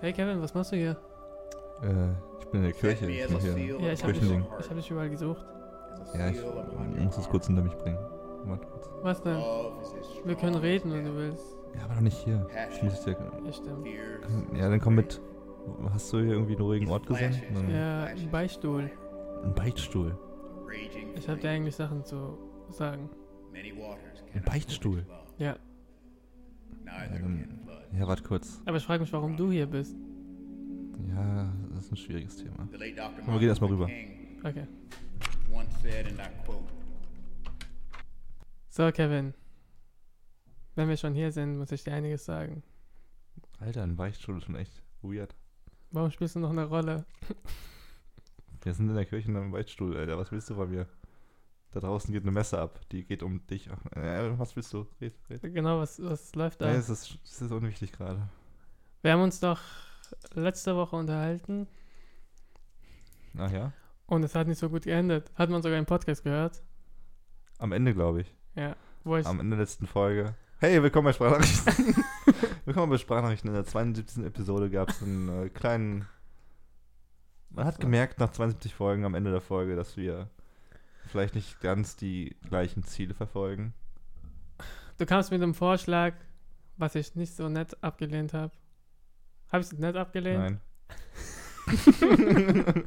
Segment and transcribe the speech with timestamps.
[0.00, 0.96] Hey Kevin, was machst du hier?
[1.82, 3.10] Äh, ich bin in der Kirche.
[3.10, 5.46] Ich mach hier Ja, ich upon hab dich, ich hab dich überall gesucht.
[6.14, 7.98] Ja, ich muss es kurz hinter mich bringen.
[8.44, 8.90] Warte kurz.
[9.02, 9.38] Was denn?
[10.24, 11.44] Wir können reden, wenn du willst.
[11.74, 12.46] Ja, aber doch nicht hier.
[12.72, 13.16] Ich muss dir.
[13.44, 13.86] Ja, stimmt.
[14.56, 15.20] Ja, dann komm mit.
[15.92, 17.34] Hast du hier irgendwie einen ruhigen Ort gesehen?
[17.52, 18.90] Dann Ja, ein Beichtstuhl.
[19.44, 20.16] ein Beichtstuhl.
[21.16, 22.38] Ich hab dir eigentlich Sachen zu
[22.70, 23.10] sagen.
[24.34, 25.04] Ein Beichtstuhl.
[25.38, 25.56] Ja,
[26.86, 27.57] Ja, dann-.
[27.92, 28.60] Ja, warte kurz.
[28.66, 29.96] aber ich frage mich, warum du hier bist.
[31.08, 32.68] Ja, das ist ein schwieriges Thema.
[32.70, 33.26] Dr.
[33.26, 33.84] wir gehen erst mal Martin
[34.42, 34.48] rüber.
[34.48, 34.66] Okay.
[38.68, 39.34] So, Kevin.
[40.76, 42.62] Wenn wir schon hier sind, muss ich dir einiges sagen.
[43.58, 45.34] Alter, ein Beichtstuhl ist schon echt weird.
[45.90, 47.04] Warum spielst du noch eine Rolle?
[48.62, 50.18] Wir sind in der Kirche in einem Beichtstuhl, Alter.
[50.18, 50.86] Was willst du von mir?
[51.70, 52.80] Da draußen geht eine Messe ab.
[52.92, 53.68] Die geht um dich.
[53.94, 54.86] Äh, was willst du?
[55.00, 55.42] Red, red.
[55.42, 56.66] Genau, was, was läuft da?
[56.66, 58.28] Nein, es ist, es ist unwichtig gerade.
[59.02, 59.60] Wir haben uns doch
[60.34, 61.68] letzte Woche unterhalten
[63.36, 63.72] Ach ja?
[64.06, 65.30] und es hat nicht so gut geendet.
[65.34, 66.62] Hat man sogar im Podcast gehört.
[67.58, 68.34] Am Ende, glaube ich.
[68.54, 68.74] Ja.
[69.04, 69.26] Wo ich.
[69.26, 70.34] Am Ende der letzten Folge.
[70.60, 72.02] Hey, willkommen bei Sprachnachrichten.
[72.64, 73.48] willkommen bei Sprachnachrichten.
[73.50, 74.24] In der 72.
[74.24, 76.06] Episode gab es einen äh, kleinen.
[77.50, 80.30] Man hat gemerkt nach 72 Folgen am Ende der Folge, dass wir
[81.08, 83.74] vielleicht nicht ganz die gleichen Ziele verfolgen.
[84.98, 86.14] Du kamst mit einem Vorschlag,
[86.76, 88.52] was ich nicht so nett abgelehnt habe.
[89.50, 90.38] Habe ich es nett abgelehnt?
[90.38, 90.60] Nein.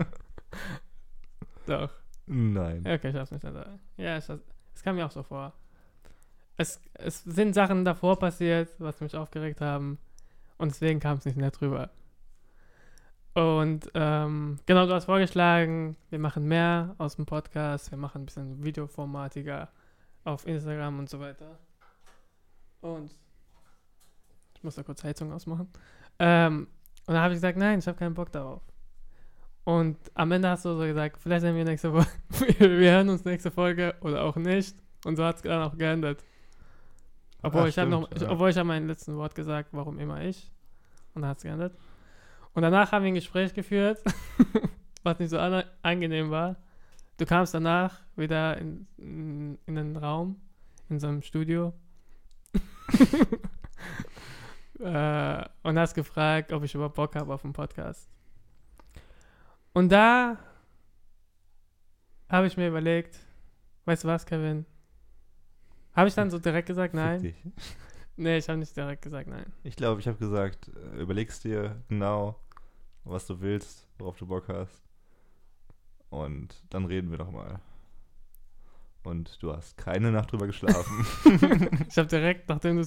[1.66, 1.92] Doch.
[2.26, 2.80] Nein.
[2.88, 3.68] Okay, ich hab's nicht nett.
[3.98, 4.30] Ja, es,
[4.74, 5.54] es kam mir auch so vor.
[6.58, 9.98] Es, es sind Sachen davor passiert, was mich aufgeregt haben.
[10.58, 11.90] Und deswegen kam es nicht nett rüber.
[13.34, 18.26] Und ähm, genau, du hast vorgeschlagen, wir machen mehr aus dem Podcast, wir machen ein
[18.26, 19.70] bisschen videoformatiger
[20.26, 21.58] auf Instagram und so weiter.
[22.82, 23.16] Und
[24.56, 25.70] ich muss da kurz Heizung ausmachen.
[26.20, 26.68] Ähm,
[27.08, 28.62] und dann habe ich gesagt, nein, ich habe keinen Bock darauf.
[29.64, 32.10] Und am Ende hast du so gesagt, vielleicht sehen wir nächste Woche,
[32.60, 34.76] wir, hören uns nächste Folge oder auch nicht.
[35.06, 36.24] Und so hat es dann auch geendet.
[37.44, 38.30] Obwohl Ah, ich habe noch, ich, ja.
[38.30, 40.52] obwohl ich habe mein letzten Wort gesagt, warum immer ich.
[41.14, 41.74] Und dann hat es geendet.
[42.54, 44.00] Und danach haben wir ein Gespräch geführt,
[45.04, 46.58] was nicht so an, angenehm war.
[47.18, 50.42] Du kamst danach wieder in, in, in den Raum,
[50.90, 51.74] in so einem Studio.
[54.80, 58.10] äh, und hast gefragt, ob ich überhaupt Bock habe auf einen Podcast.
[59.74, 60.38] Und da
[62.28, 63.18] habe ich mir überlegt,
[63.86, 64.66] weißt du was, Kevin?
[65.94, 67.34] Habe ich dann so direkt gesagt, nein?
[68.18, 69.52] Nee, ich habe nicht direkt gesagt, nein.
[69.64, 72.41] Ich glaube, ich habe gesagt, äh, überlegst dir genau,
[73.04, 74.84] was du willst, worauf du Bock hast.
[76.10, 77.60] Und dann reden wir nochmal.
[79.04, 81.06] Und du hast keine Nacht drüber geschlafen.
[81.90, 82.84] Ich habe direkt, nachdem du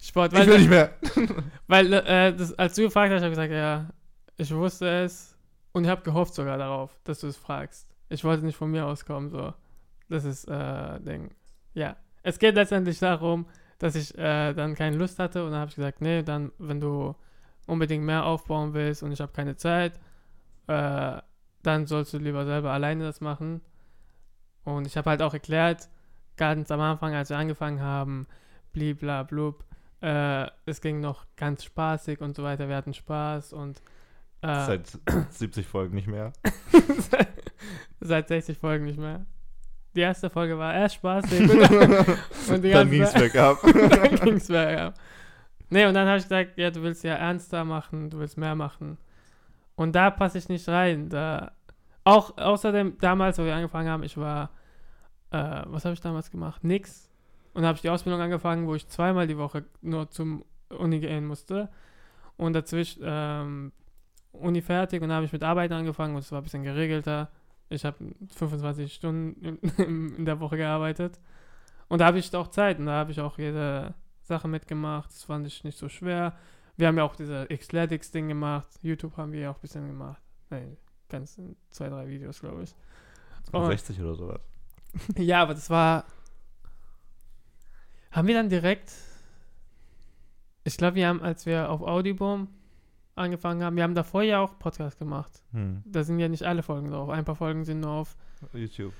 [0.00, 0.94] Sport, ich will nicht mehr.
[1.66, 3.88] Weil, äh, das, als du gefragt hast, habe ich gesagt, ja,
[4.36, 5.36] ich wusste es
[5.72, 7.88] und ich habe gehofft sogar darauf, dass du es fragst.
[8.10, 9.54] Ich wollte nicht von mir auskommen, so.
[10.08, 11.34] Das ist, äh, Ding.
[11.72, 11.96] Ja.
[12.22, 13.46] Es geht letztendlich darum,
[13.78, 16.78] dass ich äh, dann keine Lust hatte und dann habe ich gesagt, nee, dann, wenn
[16.78, 17.16] du
[17.66, 19.98] unbedingt mehr aufbauen willst und ich habe keine Zeit,
[20.66, 21.18] äh,
[21.62, 23.60] dann sollst du lieber selber alleine das machen.
[24.64, 25.88] Und ich habe halt auch erklärt,
[26.36, 28.26] ganz am Anfang, als wir angefangen haben,
[28.72, 29.64] bliblablub,
[30.00, 32.68] äh, es ging noch ganz spaßig und so weiter.
[32.68, 33.80] Wir hatten Spaß und
[34.42, 34.98] äh, Seit
[35.30, 36.32] 70 Folgen nicht mehr.
[38.00, 39.24] seit 60 Folgen nicht mehr.
[39.94, 41.48] Die erste Folge war erst spaßig
[42.48, 43.58] und die Dann ging es bergab.
[43.62, 44.94] dann ging's bergab.
[45.72, 48.54] Nee, und dann habe ich gesagt, ja, du willst ja ernster machen, du willst mehr
[48.54, 48.98] machen.
[49.74, 51.08] Und da passe ich nicht rein.
[51.08, 51.52] Da,
[52.04, 54.50] auch außerdem, damals, wo wir angefangen haben, ich war,
[55.30, 56.62] äh, was habe ich damals gemacht?
[56.62, 57.10] Nix.
[57.54, 61.26] Und habe ich die Ausbildung angefangen, wo ich zweimal die Woche nur zum Uni gehen
[61.26, 61.70] musste.
[62.36, 63.72] Und dazwischen ähm,
[64.32, 67.30] Uni fertig und dann habe ich mit Arbeiten angefangen und es war ein bisschen geregelter.
[67.70, 67.96] Ich habe
[68.36, 71.18] 25 Stunden in, in der Woche gearbeitet.
[71.88, 73.94] Und da habe ich auch Zeit und da habe ich auch jede
[74.32, 75.10] Sache mitgemacht.
[75.10, 76.34] Das fand ich nicht so schwer.
[76.76, 78.66] Wir haben ja auch diese Xletics-Ding gemacht.
[78.82, 80.22] YouTube haben wir ja auch ein bisschen gemacht.
[80.50, 80.76] Nein,
[81.08, 82.74] ganz in zwei, drei Videos, glaube ich.
[83.52, 84.40] Und- 60 oder sowas.
[85.16, 86.04] ja, aber das war.
[88.10, 88.92] Haben wir dann direkt.
[90.64, 92.48] Ich glaube, wir haben, als wir auf Audioboom
[93.14, 95.42] angefangen haben, wir haben davor ja auch Podcast gemacht.
[95.52, 95.82] Hm.
[95.84, 97.10] Da sind ja nicht alle Folgen drauf.
[97.10, 98.16] Ein paar Folgen sind nur auf
[98.52, 98.94] YouTube.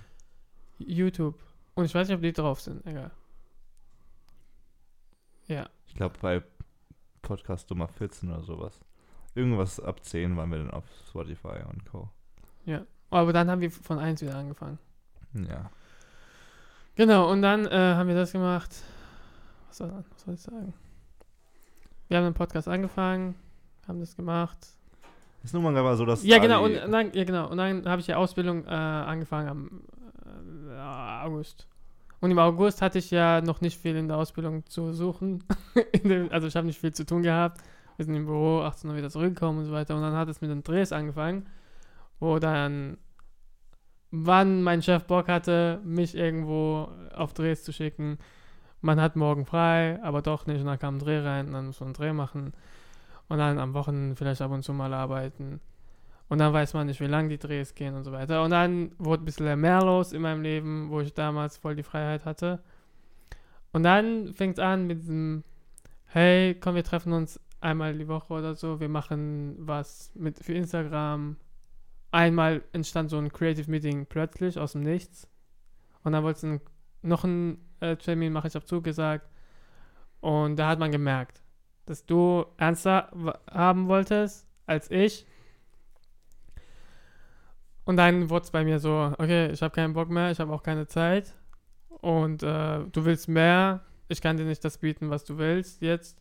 [0.78, 1.38] YouTube.
[1.74, 2.84] Und ich weiß nicht, ob die drauf sind.
[2.86, 3.10] Egal.
[5.52, 5.68] Ja.
[5.86, 6.42] Ich glaube bei
[7.20, 8.80] Podcast Nummer 14 oder sowas.
[9.34, 12.10] Irgendwas ab 10 waren wir dann auf Spotify und Co.
[13.12, 14.78] Aber dann haben wir von 1 wieder angefangen.
[15.34, 15.70] Ja.
[16.94, 18.74] Genau, und dann äh, haben wir das gemacht.
[19.68, 20.74] Was soll, was soll ich sagen?
[22.08, 23.34] wir haben den Podcast angefangen,
[23.88, 24.58] haben das gemacht.
[25.42, 26.22] Ist nun mal aber so, dass.
[26.22, 27.48] Ja, genau, und dann, ja, genau.
[27.48, 29.82] Und dann habe ich die Ausbildung äh, angefangen am
[30.68, 31.66] äh, August.
[32.22, 35.42] Und im August hatte ich ja noch nicht viel in der Ausbildung zu suchen.
[36.04, 37.60] dem, also ich habe nicht viel zu tun gehabt.
[37.96, 39.96] Wir sind im Büro, 18 Uhr wieder zurückgekommen und so weiter.
[39.96, 41.48] Und dann hat es mit den Drehs angefangen,
[42.20, 42.96] wo dann,
[44.12, 48.18] wann mein Chef Bock hatte, mich irgendwo auf Drehs zu schicken.
[48.82, 50.60] Man hat morgen frei, aber doch nicht.
[50.60, 52.52] Und dann kam ein Dreh rein und dann muss man einen Dreh machen.
[53.28, 55.60] Und dann am Wochenende vielleicht ab und zu mal arbeiten.
[56.32, 58.42] Und dann weiß man nicht, wie lange die Drehs gehen und so weiter.
[58.42, 61.82] Und dann wurde ein bisschen mehr los in meinem Leben, wo ich damals voll die
[61.82, 62.62] Freiheit hatte.
[63.74, 65.44] Und dann fängt es an mit diesem,
[66.06, 68.80] hey, komm, wir treffen uns einmal die Woche oder so.
[68.80, 71.36] Wir machen was mit für Instagram.
[72.12, 75.28] Einmal entstand so ein Creative Meeting plötzlich aus dem Nichts.
[76.02, 76.60] Und dann wollte es
[77.02, 79.28] noch einen äh, Termin machen, ich habe zugesagt.
[80.22, 81.42] Und da hat man gemerkt,
[81.84, 83.10] dass du ernster
[83.50, 85.26] haben wolltest als ich.
[87.84, 90.52] Und dann wurde es bei mir so, okay, ich habe keinen Bock mehr, ich habe
[90.52, 91.34] auch keine Zeit.
[91.88, 96.16] Und äh, du willst mehr, ich kann dir nicht das bieten, was du willst jetzt.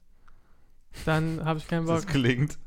[1.06, 1.96] Dann habe ich keinen Bock.
[1.96, 2.58] Das gelingt.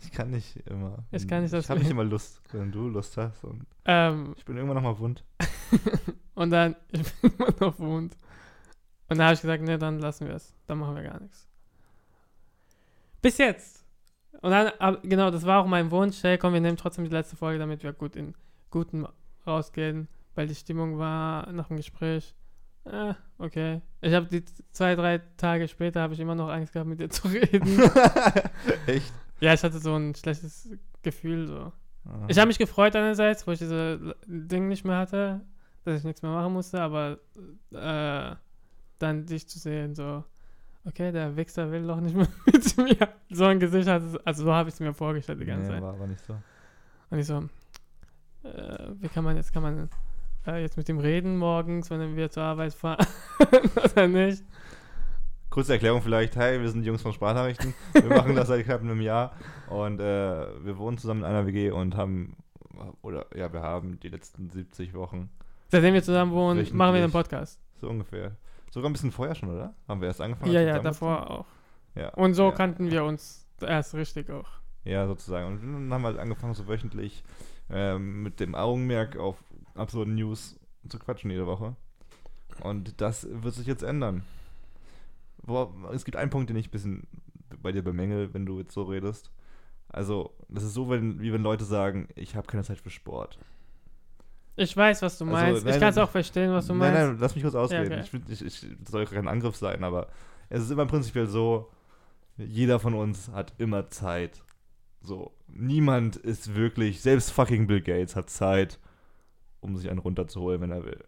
[0.00, 1.04] Ich kann nicht immer.
[1.10, 3.44] Ich kann nicht das Ich habe nicht immer Lust, wenn du Lust hast.
[3.44, 5.24] Und Ähm, ich bin irgendwann nochmal wund.
[6.34, 8.16] und dann, ich bin immer noch wund.
[9.08, 10.54] Und dann habe ich gesagt, nee, dann lassen wir es.
[10.66, 11.48] Dann machen wir gar nichts.
[13.20, 13.77] Bis jetzt.
[14.40, 16.22] Und dann, genau, das war auch mein Wunsch.
[16.22, 18.34] Hey, komm, wir nehmen trotzdem die letzte Folge, damit wir gut in
[18.70, 19.06] Guten
[19.46, 20.08] rausgehen.
[20.34, 22.34] Weil die Stimmung war nach dem Gespräch.
[22.84, 23.80] Äh, okay.
[24.00, 27.10] Ich habe die zwei, drei Tage später habe ich immer noch Angst gehabt, mit dir
[27.10, 27.80] zu reden.
[28.86, 29.12] Echt?
[29.40, 30.70] ja, ich hatte so ein schlechtes
[31.02, 31.72] Gefühl so.
[32.04, 32.26] Ah.
[32.28, 35.40] Ich habe mich gefreut einerseits, wo ich diese Ding nicht mehr hatte,
[35.84, 37.18] dass ich nichts mehr machen musste, aber
[37.72, 38.36] äh,
[38.98, 40.24] dann dich zu sehen, so,
[40.88, 43.08] okay, der Wichser will doch nicht mehr mit mir.
[43.30, 45.74] So ein Gesicht hat es, also so habe ich es mir vorgestellt die ganze nee,
[45.74, 45.82] Zeit.
[45.82, 46.36] war aber nicht so.
[47.10, 47.44] Und ich so,
[48.44, 49.90] äh, wie kann man jetzt, kann man
[50.46, 53.06] äh, jetzt mit ihm reden morgens, wenn wir zur Arbeit fahren
[53.84, 54.42] oder nicht?
[55.50, 56.36] Kurze Erklärung vielleicht.
[56.36, 57.74] Hey, wir sind die Jungs von Sprachnachrichten.
[57.94, 59.32] Wir machen das seit knapp einem Jahr.
[59.70, 62.36] Und äh, wir wohnen zusammen in einer WG und haben,
[63.00, 65.30] oder ja, wir haben die letzten 70 Wochen,
[65.70, 67.60] Seitdem wir zusammen wohnen, machen wir den Podcast.
[67.78, 68.36] so ungefähr.
[68.70, 69.74] Sogar ein bisschen vorher schon, oder?
[69.86, 70.52] Haben wir erst angefangen?
[70.52, 71.46] Ja, ja, davor auch.
[71.94, 72.10] Ja.
[72.10, 72.52] Und so ja.
[72.52, 74.48] kannten wir uns erst richtig auch.
[74.84, 75.46] Ja, sozusagen.
[75.46, 77.24] Und dann haben wir halt angefangen, so wöchentlich
[77.70, 79.36] ähm, mit dem Augenmerk auf
[79.74, 81.76] absurde News zu quatschen jede Woche.
[82.62, 84.24] Und das wird sich jetzt ändern.
[85.92, 87.06] Es gibt einen Punkt, den ich ein bisschen
[87.62, 89.30] bei dir bemängel, wenn du jetzt so redest.
[89.88, 93.38] Also, das ist so, wenn, wie wenn Leute sagen, ich habe keine Zeit für Sport.
[94.58, 95.58] Ich weiß, was du Also, meinst.
[95.60, 97.08] ich nein, kann es nein, auch verstehen, was du nein, meinst.
[97.12, 97.92] nein, lass mich kurz ausreden.
[97.92, 98.20] okay.
[98.28, 100.08] ich, ich, ich das soll kein Angriff sein, aber
[100.48, 101.70] es ist immer prinzipiell so,
[102.36, 104.42] jeder von uns hat immer Zeit.
[105.00, 108.78] So, niemand ist wirklich, selbst fucking Bill Gates hat Zeit,
[109.60, 111.04] um sich einen runterzuholen, wenn er will.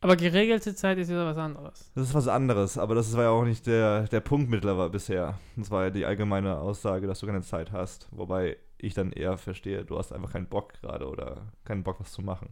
[0.00, 1.90] Aber geregelte Zeit ist wieder was anderes.
[1.94, 5.38] Das ist was anderes, aber das war ja auch nicht der, der Punkt mittlerweile bisher.
[5.56, 8.08] Das war ja die allgemeine Aussage, dass du keine Zeit hast.
[8.10, 12.12] Wobei ich dann eher verstehe, du hast einfach keinen Bock gerade oder keinen Bock, was
[12.12, 12.50] zu machen.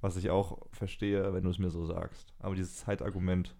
[0.00, 2.32] Was ich auch verstehe, wenn du es mir so sagst.
[2.38, 3.54] Aber dieses Zeitargument.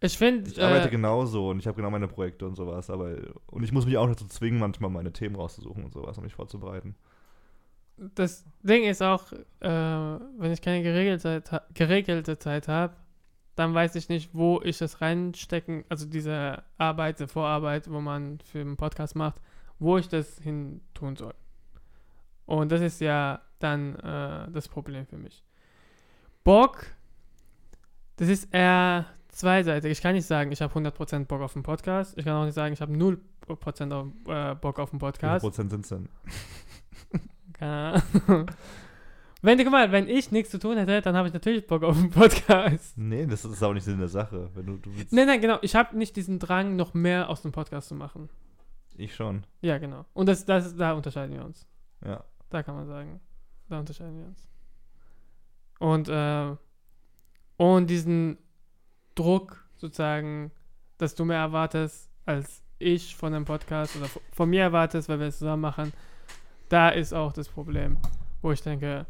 [0.00, 3.16] Ich finde, Ich arbeite äh, genauso und ich habe genau meine Projekte und sowas, aber
[3.46, 6.34] und ich muss mich auch dazu zwingen, manchmal meine Themen rauszusuchen und sowas, um mich
[6.34, 6.96] vorzubereiten.
[7.96, 11.42] das Ding ist auch, äh, wenn ich keine geregelte
[11.74, 12.94] geregelte Zeit habe,
[13.54, 18.38] dann weiß ich nicht, wo ich es reinstecken, also diese Arbeit, diese Vorarbeit, wo man
[18.40, 19.40] für einen Podcast macht,
[19.82, 21.34] wo ich das hin tun soll.
[22.46, 25.44] Und das ist ja dann äh, das Problem für mich.
[26.44, 26.86] Bock,
[28.16, 29.92] das ist eher zweiseitig.
[29.92, 32.16] Ich kann nicht sagen, ich habe 100% Bock auf den Podcast.
[32.16, 35.42] Ich kann auch nicht sagen, ich habe 0% auf, äh, Bock auf den Podcast.
[35.42, 36.08] Prozent sind es denn?
[39.44, 41.96] Wenn, guck mal, wenn ich nichts zu tun hätte, dann habe ich natürlich Bock auf
[41.96, 42.96] einen Podcast.
[42.96, 44.50] Nee, das ist auch nicht Sinn der Sache.
[44.54, 45.58] Wenn du, du willst, Nein, nein, genau.
[45.62, 48.28] Ich habe nicht diesen Drang, noch mehr aus dem Podcast zu machen.
[48.96, 49.44] Ich schon.
[49.60, 50.04] Ja, genau.
[50.12, 51.66] Und das, das, da unterscheiden wir uns.
[52.04, 52.24] Ja.
[52.50, 53.20] Da kann man sagen.
[53.68, 54.48] Da unterscheiden wir uns.
[55.78, 56.56] Und, äh,
[57.56, 58.38] und diesen
[59.14, 60.52] Druck sozusagen,
[60.98, 65.26] dass du mehr erwartest, als ich von einem Podcast oder von mir erwartest, weil wir
[65.26, 65.92] es zusammen machen,
[66.68, 67.98] da ist auch das Problem,
[68.42, 69.06] wo ich denke,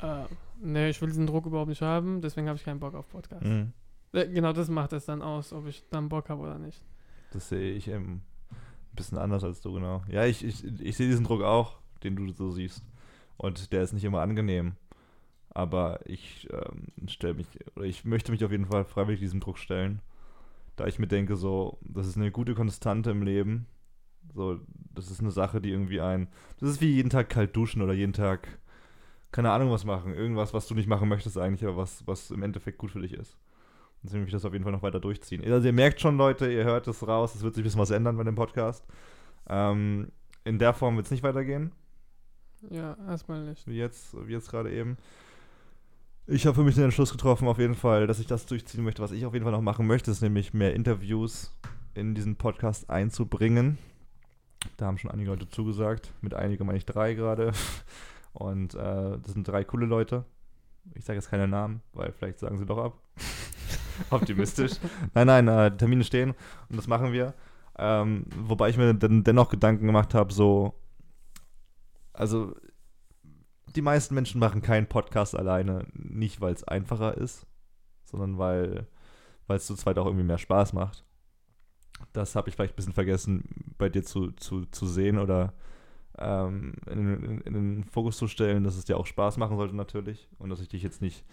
[0.00, 0.24] äh,
[0.60, 3.44] nee, ich will diesen Druck überhaupt nicht haben, deswegen habe ich keinen Bock auf Podcast.
[3.44, 3.72] Mhm.
[4.12, 6.82] Äh, Genau das macht es dann aus, ob ich dann Bock habe oder nicht.
[7.32, 8.22] Das sehe ich ähm,
[8.92, 10.02] ein bisschen anders als du, genau.
[10.08, 12.84] Ja, ich, ich, ich sehe diesen Druck auch, den du so siehst.
[13.36, 14.74] Und der ist nicht immer angenehm.
[15.50, 19.58] Aber ich ähm, stelle mich, oder ich möchte mich auf jeden Fall freiwillig diesem Druck
[19.58, 20.00] stellen.
[20.76, 23.66] da ich mir denke, so, das ist eine gute Konstante im Leben.
[24.34, 24.60] So,
[24.94, 26.28] das ist eine Sache, die irgendwie ein.
[26.58, 28.60] Das ist wie jeden Tag kalt duschen oder jeden Tag,
[29.32, 30.14] keine Ahnung, was machen.
[30.14, 33.14] Irgendwas, was du nicht machen möchtest eigentlich, aber was, was im Endeffekt gut für dich
[33.14, 33.36] ist.
[34.02, 35.42] Deswegen will ich das auf jeden Fall noch weiter durchziehen.
[35.44, 37.90] Also ihr merkt schon, Leute, ihr hört es raus, es wird sich ein bisschen was
[37.90, 38.84] ändern bei dem Podcast.
[39.48, 40.08] Ähm,
[40.44, 41.72] in der Form wird es nicht weitergehen,
[42.70, 43.66] Ja, erstmal nicht.
[43.66, 44.96] wie jetzt, wie jetzt gerade eben.
[46.26, 49.02] Ich habe für mich den Entschluss getroffen, auf jeden Fall, dass ich das durchziehen möchte.
[49.02, 51.54] Was ich auf jeden Fall noch machen möchte, ist nämlich mehr Interviews
[51.94, 53.76] in diesen Podcast einzubringen.
[54.76, 56.12] Da haben schon einige Leute zugesagt.
[56.20, 57.52] Mit einigen meine ich drei gerade.
[58.32, 60.24] Und äh, das sind drei coole Leute.
[60.94, 62.98] Ich sage jetzt keine Namen, weil vielleicht sagen sie doch ab.
[64.10, 64.72] Optimistisch.
[65.14, 66.34] nein, nein, äh, Termine stehen
[66.68, 67.34] und das machen wir.
[67.78, 70.74] Ähm, wobei ich mir dann dennoch Gedanken gemacht habe, so,
[72.12, 72.54] also
[73.74, 77.46] die meisten Menschen machen keinen Podcast alleine, nicht weil es einfacher ist,
[78.04, 78.86] sondern weil
[79.48, 81.04] es zu zweit auch irgendwie mehr Spaß macht.
[82.12, 85.52] Das habe ich vielleicht ein bisschen vergessen bei dir zu, zu, zu sehen oder
[86.18, 89.76] ähm, in, in, in den Fokus zu stellen, dass es dir auch Spaß machen sollte
[89.76, 91.24] natürlich und dass ich dich jetzt nicht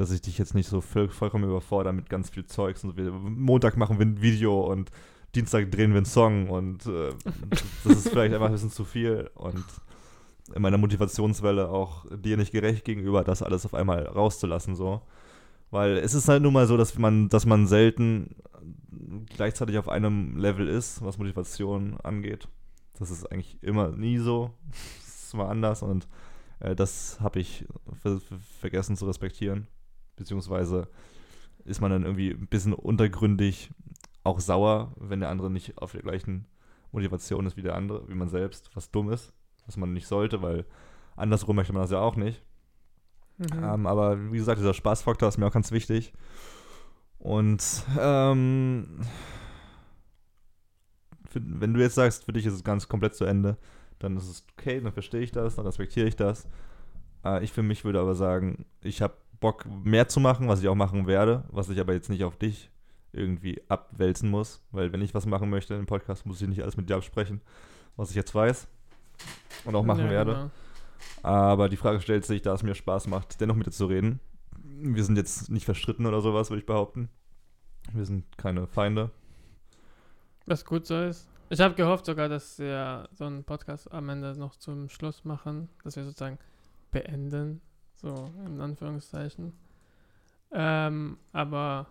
[0.00, 3.12] dass ich dich jetzt nicht so voll, vollkommen überfordere mit ganz viel Zeugs und so.
[3.12, 4.90] Montag machen wir ein Video und
[5.34, 7.10] Dienstag drehen wir einen Song und äh,
[7.84, 9.64] das ist vielleicht einfach ein bisschen zu viel und
[10.54, 15.02] in meiner Motivationswelle auch dir nicht gerecht gegenüber, das alles auf einmal rauszulassen so.
[15.70, 18.36] Weil es ist halt nun mal so, dass man, dass man selten
[19.26, 22.48] gleichzeitig auf einem Level ist, was Motivation angeht.
[22.98, 24.50] Das ist eigentlich immer nie so.
[25.00, 26.08] Das ist immer anders und
[26.60, 27.66] äh, das habe ich
[28.00, 29.66] ver ver vergessen zu respektieren.
[30.18, 30.88] Beziehungsweise
[31.64, 33.70] ist man dann irgendwie ein bisschen untergründig
[34.24, 36.46] auch sauer, wenn der andere nicht auf der gleichen
[36.92, 39.32] Motivation ist wie der andere, wie man selbst, was dumm ist,
[39.66, 40.64] was man nicht sollte, weil
[41.16, 42.42] andersrum möchte man das ja auch nicht.
[43.38, 43.62] Mhm.
[43.62, 46.12] Ähm, aber wie gesagt, dieser Spaßfaktor ist mir auch ganz wichtig.
[47.18, 49.00] Und ähm,
[51.28, 53.56] für, wenn du jetzt sagst, für dich ist es ganz komplett zu Ende,
[53.98, 56.48] dann ist es okay, dann verstehe ich das, dann respektiere ich das.
[57.24, 60.68] Äh, ich für mich würde aber sagen, ich habe Bock, mehr zu machen, was ich
[60.68, 62.70] auch machen werde, was ich aber jetzt nicht auf dich
[63.12, 66.76] irgendwie abwälzen muss, weil wenn ich was machen möchte im Podcast, muss ich nicht alles
[66.76, 67.40] mit dir absprechen,
[67.96, 68.68] was ich jetzt weiß
[69.64, 70.32] und auch machen Ja, werde.
[70.32, 70.50] genau.
[71.22, 74.20] Aber die Frage stellt sich, da es mir Spaß macht, dennoch mit dir zu reden.
[74.62, 77.08] Wir sind jetzt nicht verstritten oder sowas, würde ich behaupten.
[77.92, 79.10] Wir sind keine Feinde.
[80.46, 81.28] Was gut so ist.
[81.50, 85.68] Ich habe gehofft sogar, dass wir so einen Podcast am Ende noch zum Schluss machen,
[85.82, 86.38] dass wir sozusagen
[86.90, 87.60] beenden,
[88.00, 89.52] so in Anführungszeichen.
[90.52, 91.86] Ähm, aber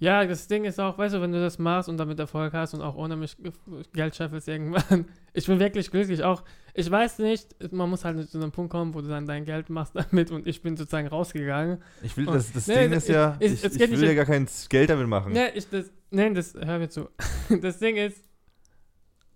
[0.00, 2.74] ja, das Ding ist auch, weißt du, wenn du das machst und damit Erfolg hast
[2.74, 3.52] und auch ohne mich ge-
[3.92, 6.24] Geld scheffelst irgendwann, ich bin wirklich glücklich.
[6.24, 6.42] Auch,
[6.74, 9.70] ich weiß nicht, man muss halt zu einem Punkt kommen, wo du dann dein Geld
[9.70, 11.80] machst damit und ich bin sozusagen rausgegangen.
[12.02, 14.14] Ich will, Und- das, das Nee, Ding ist ja, ich- ich, ich will nicht- ja
[14.14, 15.32] gar kein Geld damit machen.
[15.32, 15.92] Ne, ich das.
[16.10, 17.08] Nein, das hör mir zu.
[17.62, 18.24] Das Ding ist,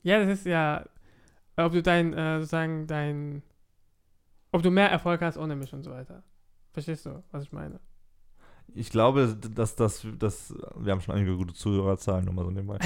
[0.03, 0.85] ja, das ist ja,
[1.57, 3.43] ob du dein, äh, sozusagen dein,
[4.57, 6.23] ob du mehr Erfolg hast ohne mich und so weiter.
[6.73, 7.79] Verstehst du, was ich meine?
[8.75, 12.79] Ich glaube, dass das, das, wir haben schon einige gute Zuhörerzahlen, nochmal so nebenbei.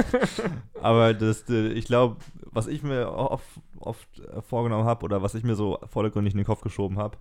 [0.82, 2.16] Aber das, äh, ich glaube,
[2.50, 3.46] was ich mir oft,
[3.78, 7.16] oft äh, vorgenommen habe oder was ich mir so vordergründig in den Kopf geschoben habe,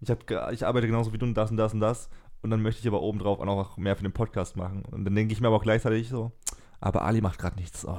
[0.00, 0.18] ich, hab,
[0.52, 2.08] ich arbeite genauso wie du und das und das und das
[2.40, 4.84] und dann möchte ich aber obendrauf auch noch mehr für den Podcast machen.
[4.90, 6.32] Und dann denke ich mir aber auch gleichzeitig so,
[6.80, 7.84] aber Ali macht gerade nichts.
[7.86, 7.96] Oh,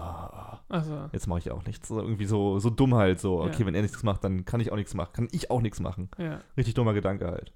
[0.70, 1.88] Also, jetzt mache ich auch nichts.
[1.88, 3.20] So, irgendwie so, so dumm halt.
[3.20, 3.66] So, okay, Ja.
[3.66, 5.12] wenn er nichts macht, dann kann ich auch nichts machen.
[5.14, 6.10] Kann ich auch nichts machen.
[6.18, 6.40] ja.
[6.58, 7.52] Richtig dummer Gedanke halt.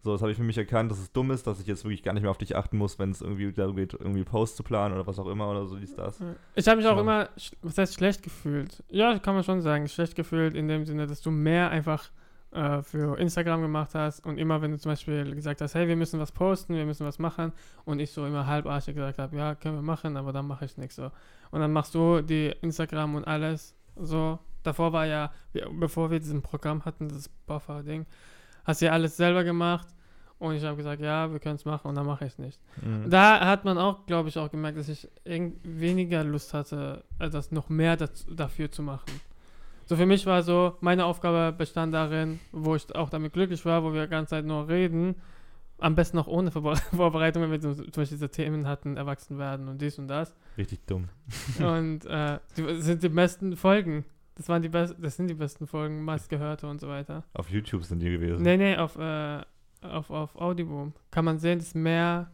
[0.00, 2.04] So, das habe ich für mich erkannt, dass es dumm ist, dass ich jetzt wirklich
[2.04, 4.62] gar nicht mehr auf dich achten muss, wenn es irgendwie darum geht, irgendwie Posts zu
[4.62, 6.20] planen oder was auch immer oder so dies, das.
[6.54, 7.00] Ich habe mich auch Ja.
[7.00, 7.28] immer,
[7.62, 8.84] was heißt schlecht gefühlt?
[8.90, 12.10] Ja, kann man schon sagen, schlecht gefühlt in dem Sinne, dass du mehr einfach
[12.50, 15.96] äh, für Instagram gemacht hast und immer, wenn du zum Beispiel gesagt hast, hey, wir
[15.96, 17.52] müssen was posten, wir müssen was machen
[17.84, 20.76] und ich so immer halbarschig gesagt habe, ja, können wir machen, aber dann mache ich
[20.78, 21.10] nichts so.
[21.50, 24.38] Und dann machst du die Instagram und alles so.
[24.62, 25.30] Davor war ja,
[25.72, 28.06] bevor wir diesen Programm hatten, das Buffer-Ding,
[28.64, 29.88] hast du ja alles selber gemacht
[30.38, 32.60] und ich habe gesagt, ja, wir können es machen und dann mache ich es nicht.
[32.82, 33.10] Mhm.
[33.10, 37.50] Da hat man auch, glaube ich, auch gemerkt, dass ich weniger Lust hatte, äh, das
[37.50, 39.20] noch mehr dazu, dafür zu machen.
[39.88, 43.82] So für mich war so, meine Aufgabe bestand darin, wo ich auch damit glücklich war,
[43.82, 45.14] wo wir die ganze Zeit nur reden,
[45.78, 49.66] am besten noch ohne Vorbe Vorbereitung, wenn wir zum Beispiel diese Themen hatten, erwachsen werden
[49.66, 50.36] und dies und das.
[50.58, 51.08] Richtig dumm.
[51.58, 54.04] und äh, das sind die besten Folgen.
[54.34, 57.24] Das waren die besten, das sind die besten Folgen, meistgehörte und so weiter.
[57.32, 58.42] Auf YouTube sind die gewesen.
[58.42, 59.40] Nee, nee, auf, äh,
[59.80, 60.92] auf, auf Audioboom.
[61.10, 62.30] Kann man sehen, dass mehr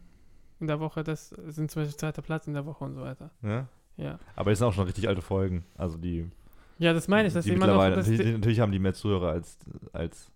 [0.59, 3.31] in der Woche, das sind zum Beispiel zweiter Platz in der Woche und so weiter.
[3.41, 3.69] Ja?
[3.95, 4.19] Ja.
[4.35, 5.63] Aber das sind auch schon richtig alte Folgen.
[5.77, 6.29] Also die,
[6.77, 9.57] Ja, das meine ich, dass die immer noch, natürlich, natürlich haben die mehr Zuhörer als,
[9.93, 10.31] als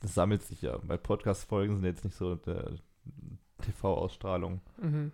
[0.00, 0.78] das sammelt sich ja.
[0.82, 2.72] Bei Podcast-Folgen sind jetzt nicht so der
[3.62, 4.60] TV-Ausstrahlung.
[4.80, 5.12] mhm.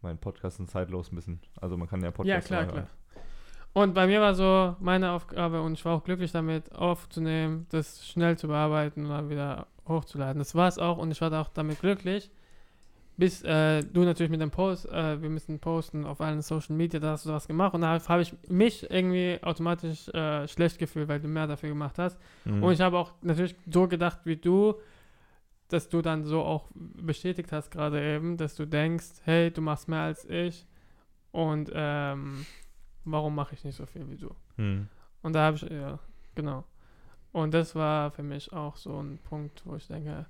[0.00, 1.40] mein Podcast ist zeitlos ein bisschen.
[1.60, 2.84] Also man kann ja Ja, Podcast klar, immer klar.
[2.84, 2.98] hören.
[3.74, 8.06] Und bei mir war so meine Aufgabe, und ich war auch glücklich damit, aufzunehmen, das
[8.08, 10.38] schnell zu bearbeiten und dann wieder hochzuladen.
[10.38, 12.30] Das war es auch und ich war da auch damit glücklich.
[13.18, 17.00] Bis äh, du natürlich mit dem Post, äh, wir müssen posten auf allen Social Media,
[17.00, 21.08] da hast du was gemacht und da habe ich mich irgendwie automatisch äh, schlecht gefühlt,
[21.08, 22.16] weil du mehr dafür gemacht hast.
[22.44, 22.62] Mhm.
[22.62, 24.76] Und ich habe auch natürlich so gedacht wie du,
[25.66, 29.88] dass du dann so auch bestätigt hast gerade eben, dass du denkst, hey, du machst
[29.88, 30.64] mehr als ich
[31.32, 32.46] und ähm,
[33.04, 34.30] warum mache ich nicht so viel wie du?
[34.58, 34.86] Mhm.
[35.22, 35.98] Und da habe ich, ja,
[36.36, 36.64] genau.
[37.32, 40.26] Und das war für mich auch so ein Punkt, wo ich denke,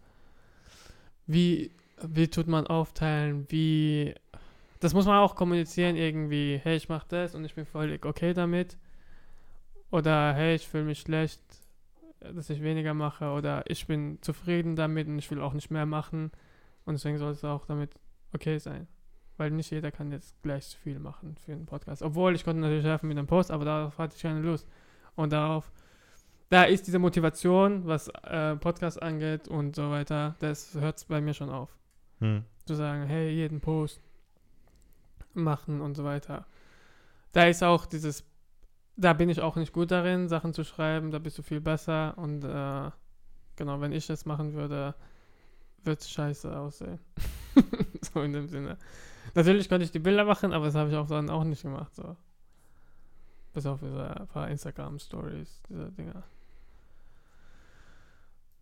[1.26, 1.70] wie,
[2.06, 4.14] wie tut man aufteilen, wie,
[4.80, 8.34] das muss man auch kommunizieren irgendwie, hey, ich mache das und ich bin völlig okay
[8.34, 8.76] damit.
[9.90, 11.40] Oder hey, ich fühle mich schlecht,
[12.20, 13.30] dass ich weniger mache.
[13.30, 16.30] Oder ich bin zufrieden damit und ich will auch nicht mehr machen.
[16.84, 17.90] Und deswegen soll es auch damit
[18.34, 18.86] okay sein.
[19.36, 22.02] Weil nicht jeder kann jetzt gleich so viel machen für einen Podcast.
[22.02, 24.68] Obwohl ich konnte natürlich helfen mit einem Post, aber darauf hatte ich keine Lust.
[25.14, 25.70] Und darauf,
[26.50, 31.34] da ist diese Motivation, was äh, Podcast angeht und so weiter, das hört bei mir
[31.34, 31.77] schon auf.
[32.20, 32.44] Mhm.
[32.66, 34.00] Zu sagen, hey, jeden Post
[35.34, 36.46] machen und so weiter.
[37.32, 38.24] Da ist auch dieses,
[38.96, 42.16] da bin ich auch nicht gut darin, Sachen zu schreiben, da bist du viel besser
[42.16, 42.90] und äh,
[43.56, 44.94] genau, wenn ich das machen würde,
[45.84, 46.98] wird es scheiße aussehen.
[48.12, 48.78] so in dem Sinne.
[49.34, 51.94] Natürlich konnte ich die Bilder machen, aber das habe ich auch dann auch nicht gemacht.
[51.94, 52.16] So.
[53.52, 56.22] Bis auf diese paar Instagram-Stories, diese Dinger.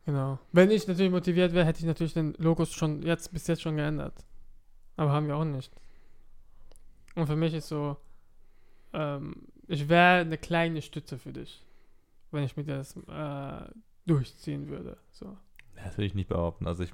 [0.07, 0.39] Genau.
[0.53, 3.77] Wenn ich natürlich motiviert wäre, hätte ich natürlich den Logos schon jetzt bis jetzt schon
[3.77, 4.25] geändert.
[4.97, 5.73] Aber haben wir auch nicht.
[7.17, 7.97] Und für mich ist so,
[8.93, 9.35] ähm,
[9.67, 11.65] ich wäre eine kleine Stütze für dich,
[12.31, 13.69] wenn ich mit dir das äh,
[14.07, 14.97] durchziehen würde.
[15.11, 15.37] So.
[15.75, 16.67] Das will ich nicht behaupten.
[16.69, 16.93] Also ich,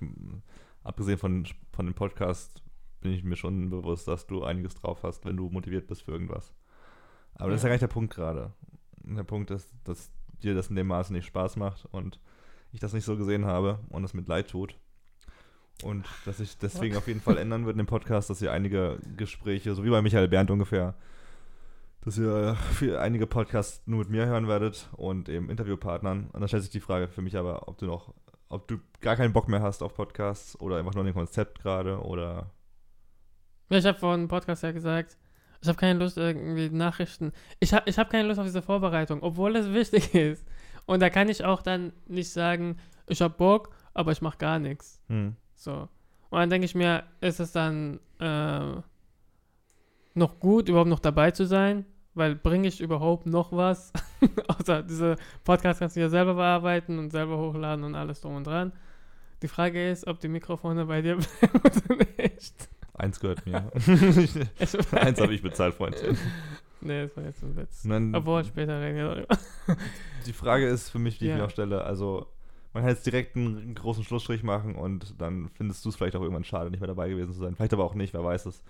[0.83, 2.63] abgesehen von, von dem Podcast,
[3.01, 6.13] bin ich mir schon bewusst, dass du einiges drauf hast, wenn du motiviert bist für
[6.13, 6.55] irgendwas.
[7.35, 7.71] Aber das ist ja Ja.
[7.71, 8.53] gar nicht der Punkt gerade.
[9.05, 10.11] Der Punkt ist, dass
[10.43, 12.19] dir das in dem Maße nicht Spaß macht und
[12.73, 14.75] ich das nicht so gesehen habe und es mit leid tut.
[15.83, 18.99] Und dass ich deswegen auf jeden Fall ändern würde in dem Podcast, dass ihr einige
[19.17, 20.95] Gespräche, so wie bei Michael Berndt ungefähr,
[22.05, 26.31] dass ihr für einige Podcasts nur mit mir hören werdet und eben Interviewpartnern.
[26.33, 28.15] Und dann stellt sich die Frage für mich aber, ob du noch,
[28.49, 31.61] ob du gar keinen Bock mehr hast auf Podcasts oder einfach nur an dem Konzept
[31.61, 32.51] gerade oder
[33.71, 35.17] Ja, ich habe vor einem Podcast ja gesagt,
[35.63, 37.33] ich habe keine Lust irgendwie Nachrichten.
[37.61, 40.45] Ich habe ich hab keine Lust auf diese Vorbereitung, obwohl es wichtig ist.
[40.87, 44.59] Und da kann ich auch dann nicht sagen, ich habe Bock, aber ich mache gar
[44.59, 45.01] nichts.
[45.09, 45.89] hm, So.
[46.31, 48.81] Und dann denke ich mir, ist es dann äh,
[50.15, 51.85] noch gut, überhaupt noch dabei zu sein?
[52.15, 53.93] Weil bringe ich überhaupt noch was?
[54.49, 58.47] Außer diese Podcast kannst du ja selber bearbeiten und selber hochladen und alles drum und
[58.47, 58.73] dran.
[59.41, 62.69] Die Frage ist, ob die Mikrofone bei dir bleiben oder nicht.
[62.95, 63.71] eins gehört mir.
[64.93, 66.17] Eins habe ich bezahlt, Freundchen.
[66.83, 67.83] Nee, das war jetzt ein Witz.
[67.83, 69.27] Dann, Obwohl, später reden wir
[70.27, 71.37] die Frage ist für mich, die ich Ja.
[71.39, 72.27] mir auch stelle, also
[72.73, 76.23] man kann jetzt direkt einen großen Schlussstrich machen und dann findest du es vielleicht auch
[76.23, 77.55] irgendwann schade, nicht mehr dabei gewesen zu sein.
[77.55, 78.63] Vielleicht aber auch nicht, wer weiß es.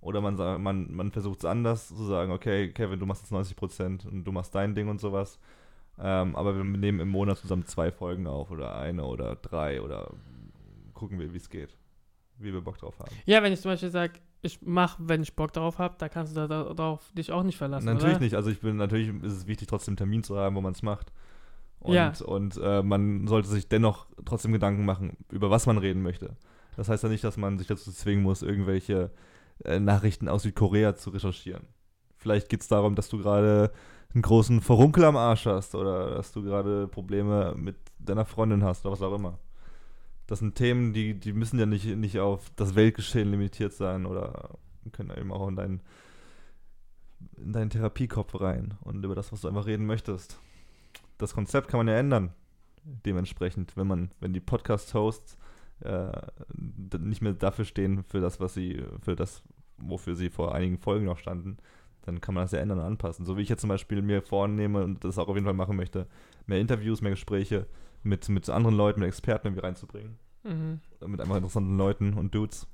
[0.00, 3.54] Oder man, man, man versucht es anders zu sagen, okay, Kevin, du machst jetzt 90
[3.54, 5.38] Prozent und du machst dein Ding und sowas.
[5.98, 10.10] Ähm, aber wir nehmen im Monat zusammen zwei Folgen auf oder eine oder drei oder
[10.94, 11.76] gucken wir, wie es geht.
[12.38, 13.14] Wie wir Bock drauf haben.
[13.26, 16.34] Ja, wenn ich zum Beispiel sage, ich mache, wenn ich Bock darauf habe, da kannst
[16.34, 17.84] du da, da, darauf dich auch nicht verlassen.
[17.86, 18.20] natürlich oder?
[18.24, 18.34] nicht.
[18.34, 20.82] Also ich bin natürlich ist es wichtig, trotzdem einen Termin zu haben, wo man es
[20.82, 21.12] macht.
[21.80, 22.12] Und, Ja.
[22.24, 26.36] und äh, man sollte sich dennoch trotzdem Gedanken machen, über was man reden möchte.
[26.76, 29.10] Das heißt ja nicht, dass man sich dazu zwingen muss, irgendwelche
[29.64, 31.64] äh, Nachrichten aus Südkorea zu recherchieren.
[32.16, 33.72] Vielleicht geht es darum, dass du gerade
[34.12, 38.84] einen großen Verunkel am Arsch hast oder dass du gerade Probleme mit deiner Freundin hast
[38.84, 39.38] oder was auch immer.
[40.30, 44.58] Das sind Themen, die, die müssen ja nicht, nicht auf das Weltgeschehen limitiert sein oder
[44.92, 45.80] können eben auch in deinen,
[47.36, 50.38] in deinen Therapiekopf rein und über das, was du einfach reden möchtest.
[51.18, 52.32] Das Konzept kann man ja ändern.
[52.84, 55.36] Dementsprechend, wenn man, wenn die Podcast-Hosts
[55.80, 56.12] äh,
[56.96, 59.42] nicht mehr dafür stehen, für das, was sie, für das,
[59.78, 61.56] wofür sie vor einigen Folgen noch standen,
[62.02, 63.24] dann kann man das ja ändern und anpassen.
[63.24, 65.76] So wie ich jetzt zum Beispiel mir vornehme und das auch auf jeden Fall machen
[65.76, 66.06] möchte,
[66.46, 67.66] mehr Interviews, mehr Gespräche
[68.02, 70.18] mit, mit anderen Leuten, mit Experten irgendwie reinzubringen.
[70.42, 70.80] Mhm.
[71.06, 72.66] Mit einfach interessanten Leuten und Dudes.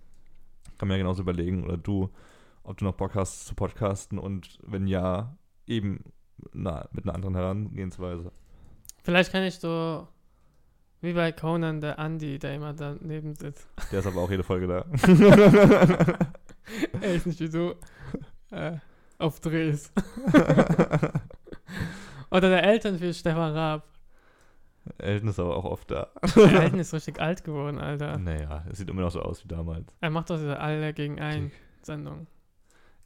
[0.78, 2.10] Kann man ja genauso überlegen, oder du,
[2.62, 5.36] ob du noch Bock hast zu podcasten und wenn ja,
[5.66, 6.04] eben
[6.52, 8.30] na, mit einer anderen Herangehensweise.
[9.02, 10.06] Vielleicht kann ich so,
[11.00, 13.68] wie bei Conan, der Andy, der immer daneben sitzt.
[13.90, 14.84] Der ist aber auch jede Folge da.
[17.00, 17.74] ist nicht wie du
[18.50, 18.78] äh,
[19.18, 19.92] auf Drehs.
[22.30, 23.84] Oder der Eltern für Stefan Raab.
[24.98, 26.10] Elton ist aber auch oft da.
[26.36, 28.18] Der Eltern ist richtig alt geworden, Alter.
[28.18, 29.86] Naja, es sieht immer noch so aus wie damals.
[30.00, 31.50] Er macht doch diese alle gegen einen
[31.82, 32.26] Sendung.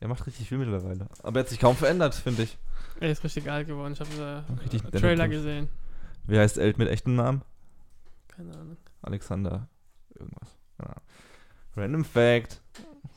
[0.01, 1.09] Er macht richtig viel mittlerweile.
[1.23, 2.59] Aber er hat sich kaum verändert, finde ich.
[3.01, 3.93] Er ist richtig alt geworden.
[3.93, 5.33] Ich habe Richtig äh, Trailer Typ.
[5.33, 5.69] gesehen.
[6.27, 7.43] Wie heißt Eld mit echten Namen?
[8.29, 8.77] Keine Ahnung.
[9.03, 9.69] Alexander.
[10.15, 10.59] Irgendwas.
[10.79, 10.95] Ahnung.
[11.77, 12.63] Random Fact.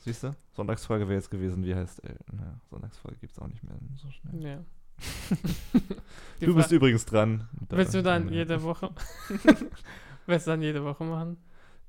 [0.04, 0.34] Siehst du?
[0.52, 2.20] Sonntagsfolge wäre jetzt gewesen, wie heißt Eld?
[2.32, 4.42] Naja, Sonntagsfolge gibt es auch nicht mehr so schnell.
[4.42, 4.58] Ja.
[6.40, 7.48] Du Fra- bist übrigens dran.
[7.70, 8.90] Willst du dann jede Woche?
[10.26, 11.36] Willst du dann jede Woche machen?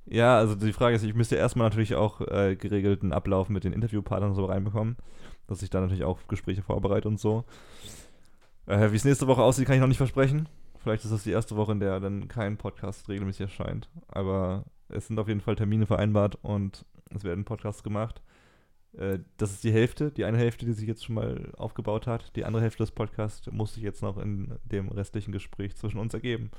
[0.06, 3.74] Ja, also die Frage ist, ich müsste erstmal natürlich auch äh, geregelten Ablauf mit den
[3.74, 4.98] Interviewpartnern so reinbekommen,
[5.48, 7.44] dass ich da natürlich auch Gespräche vorbereite und so.
[8.68, 10.48] Äh, Wie es nächste Woche aussieht, kann ich noch nicht versprechen.
[10.80, 13.90] Vielleicht ist das die erste Woche, in der dann kein Podcast regelmäßig erscheint.
[14.08, 18.22] Aber es sind auf jeden Fall Termine vereinbart und es werden Podcasts gemacht.
[18.98, 22.36] Äh, Das ist die Hälfte, die eine Hälfte, die sich jetzt schon mal aufgebaut hat.
[22.36, 26.14] Die andere Hälfte des Podcasts muss sich jetzt noch in dem restlichen Gespräch zwischen uns
[26.14, 26.52] ergeben.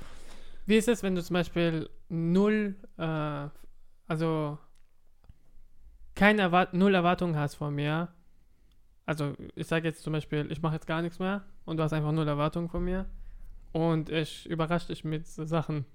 [0.65, 3.47] Wie ist es, wenn du zum Beispiel null, äh,
[4.07, 4.57] also
[6.15, 8.09] keine Erwart null Erwartungen hast von mir?
[9.05, 11.93] Also ich sage jetzt zum Beispiel, ich mache jetzt gar nichts mehr und du hast
[11.93, 13.05] einfach null Erwartungen von mir
[13.77, 15.85] und ich überrasche dich mit so Sachen.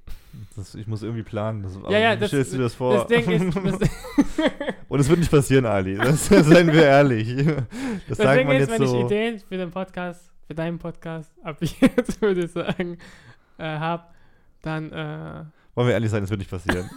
[0.54, 1.64] Das, ich muss irgendwie planen.
[1.64, 2.94] Das, Ja, ja, das- stellst du dir das vor?
[2.94, 3.90] Das Ding ist, das,
[4.88, 5.96] Und es wird nicht passieren, Ali.
[5.96, 7.44] Das, seien wir ehrlich.
[7.44, 7.56] Das,
[8.08, 8.98] das sagt Ding man ist, jetzt wenn so.
[9.00, 12.98] ich Ideen für den Podcast, für deinen Podcast ab jetzt würde ich sagen,
[13.58, 14.14] äh, hab,
[14.62, 16.88] dann äh, Wollen wir ehrlich sein, das wird nicht passieren.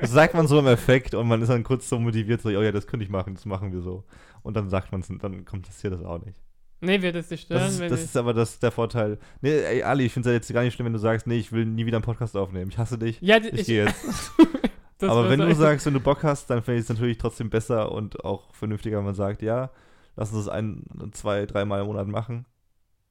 [0.00, 2.62] das sagt man so im Effekt und man ist dann kurz so motiviert, so, oh
[2.62, 4.04] ja, das könnte ich machen, das machen wir so.
[4.42, 6.36] Und dann sagt man es und dann kommt das hier das auch nicht.
[6.80, 9.18] Nee, wird es dich stören, Das ist, das ich, ist aber das, der Vorteil.
[9.40, 11.38] Nee, ey, Ali, ich finde es ja jetzt gar nicht schlimm, wenn du sagst, nee,
[11.38, 12.70] ich will nie wieder einen Podcast aufnehmen.
[12.70, 13.20] Ich hasse dich.
[13.20, 14.32] ja, Ich gehe jetzt.
[15.02, 17.92] aber wenn du sagst, wenn du Bock hast, dann finde ich es natürlich trotzdem besser
[17.92, 19.70] und auch vernünftiger, wenn man sagt, ja,
[20.16, 22.46] lass uns das ein, zwei, dreimal im Monat machen.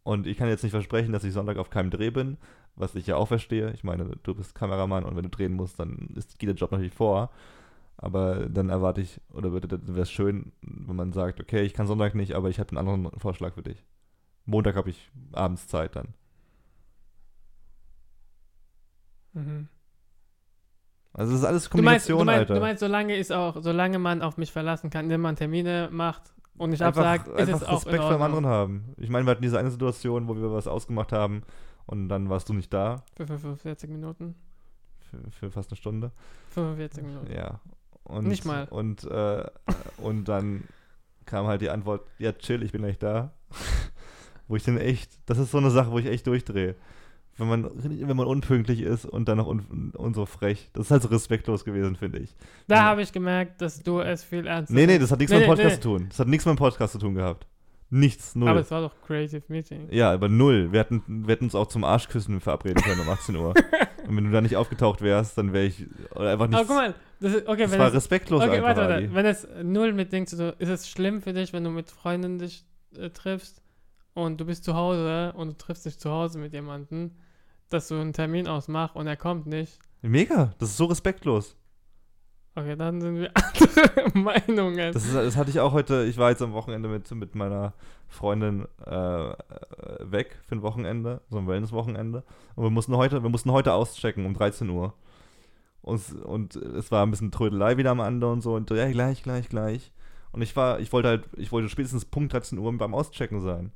[0.04, 2.38] Und ich kann jetzt nicht versprechen, dass ich Sonntag auf keinem Dreh bin,
[2.76, 3.72] was ich ja auch verstehe.
[3.74, 6.72] Ich meine, du bist Kameramann und wenn du drehen musst, dann ist, geht der Job
[6.72, 7.30] natürlich vor.
[8.02, 12.16] Aber dann erwarte ich, oder wäre es schön, wenn man sagt, okay, ich kann Sonntag
[12.16, 13.84] nicht, aber ich habe einen anderen Vorschlag für dich.
[14.46, 16.14] Montag habe ich abends Zeit dann.
[19.34, 19.68] Mhm.
[21.12, 22.54] Also es ist alles Du meinst, du, meinst, Alter.
[22.56, 26.34] du meinst, solange ist auch, solange man auf mich verlassen kann, indem man Termine macht
[26.58, 28.94] und nicht einfach, absagt, ist einfach es auch Respekt vor dem anderen haben.
[28.96, 31.42] Ich meine, wir hatten diese eine Situation, wo wir was ausgemacht haben
[31.86, 34.36] und dann warst du nicht da Für 45 Minuten.
[35.02, 36.12] für, für fast eine Stunde.
[36.52, 37.32] 45 Minuten.
[37.34, 37.60] Ja.
[38.10, 38.66] Und, Nicht mal.
[38.70, 39.44] Und, äh,
[39.98, 40.64] und dann
[41.26, 43.32] kam halt die Antwort, ja, chill, ich bin gleich da.
[44.48, 46.76] wo ich dann echt, das ist so eine Sache, wo ich echt durchdrehe.
[47.38, 50.70] Wenn man, wenn man unpünktlich ist und dann noch un, und so frech.
[50.74, 52.36] Das ist halt so respektlos gewesen, finde ich.
[52.68, 52.82] Da Ja.
[52.84, 55.04] habe ich gemerkt, dass du es viel ernster Nee, nee, nimmst.
[55.04, 55.82] das hat nichts Nee, mit dem nee, Podcast nee.
[55.82, 56.06] zu tun.
[56.10, 57.48] Das hat nichts mit dem Podcast zu tun gehabt.
[57.92, 58.50] Nichts, null.
[58.50, 59.88] Aber es war doch Creative Meeting.
[59.90, 60.72] Ja, aber null.
[60.72, 63.54] Wir hätten, wir hätten uns auch zum Arschküssen verabreden können um 18 Uhr.
[64.10, 66.58] Und wenn du da nicht aufgetaucht wärst, dann wäre ich oder einfach nicht.
[66.58, 69.14] Aber guck mal, das ist, okay, das wenn war es, respektlos okay, einfach, warte, warte,
[69.14, 71.92] wenn es null mit Ding zu tun, ist es schlimm für dich, wenn du mit
[71.92, 72.66] Freunden dich
[72.98, 73.62] äh, triffst
[74.16, 77.12] und du bist zu Hause und du triffst dich zu Hause mit jemandem,
[77.70, 79.78] dass du einen Termin ausmachst und er kommt nicht.
[80.02, 81.56] Mega, das ist so respektlos.
[82.60, 84.92] Okay, dann sind wir andere Meinungen.
[84.92, 86.04] Das, ist, das hatte ich auch heute.
[86.04, 87.74] Ich war jetzt am Wochenende mit, mit meiner
[88.10, 89.34] Freundin äh,
[90.00, 92.24] weg für ein Wochenende, so ein Wellness-Wochenende.
[92.56, 94.94] Und wir mussten heute, wir mussten heute auschecken um 13 Uhr.
[95.82, 98.56] Und, und es war ein bisschen Trödelei wieder am Ende und so.
[98.56, 99.94] Und ja, gleich, gleich, gleich.
[100.34, 103.72] Und ich war, ich wollte halt, ich wollte spätestens Punkt 13 Uhr beim Auschecken sein.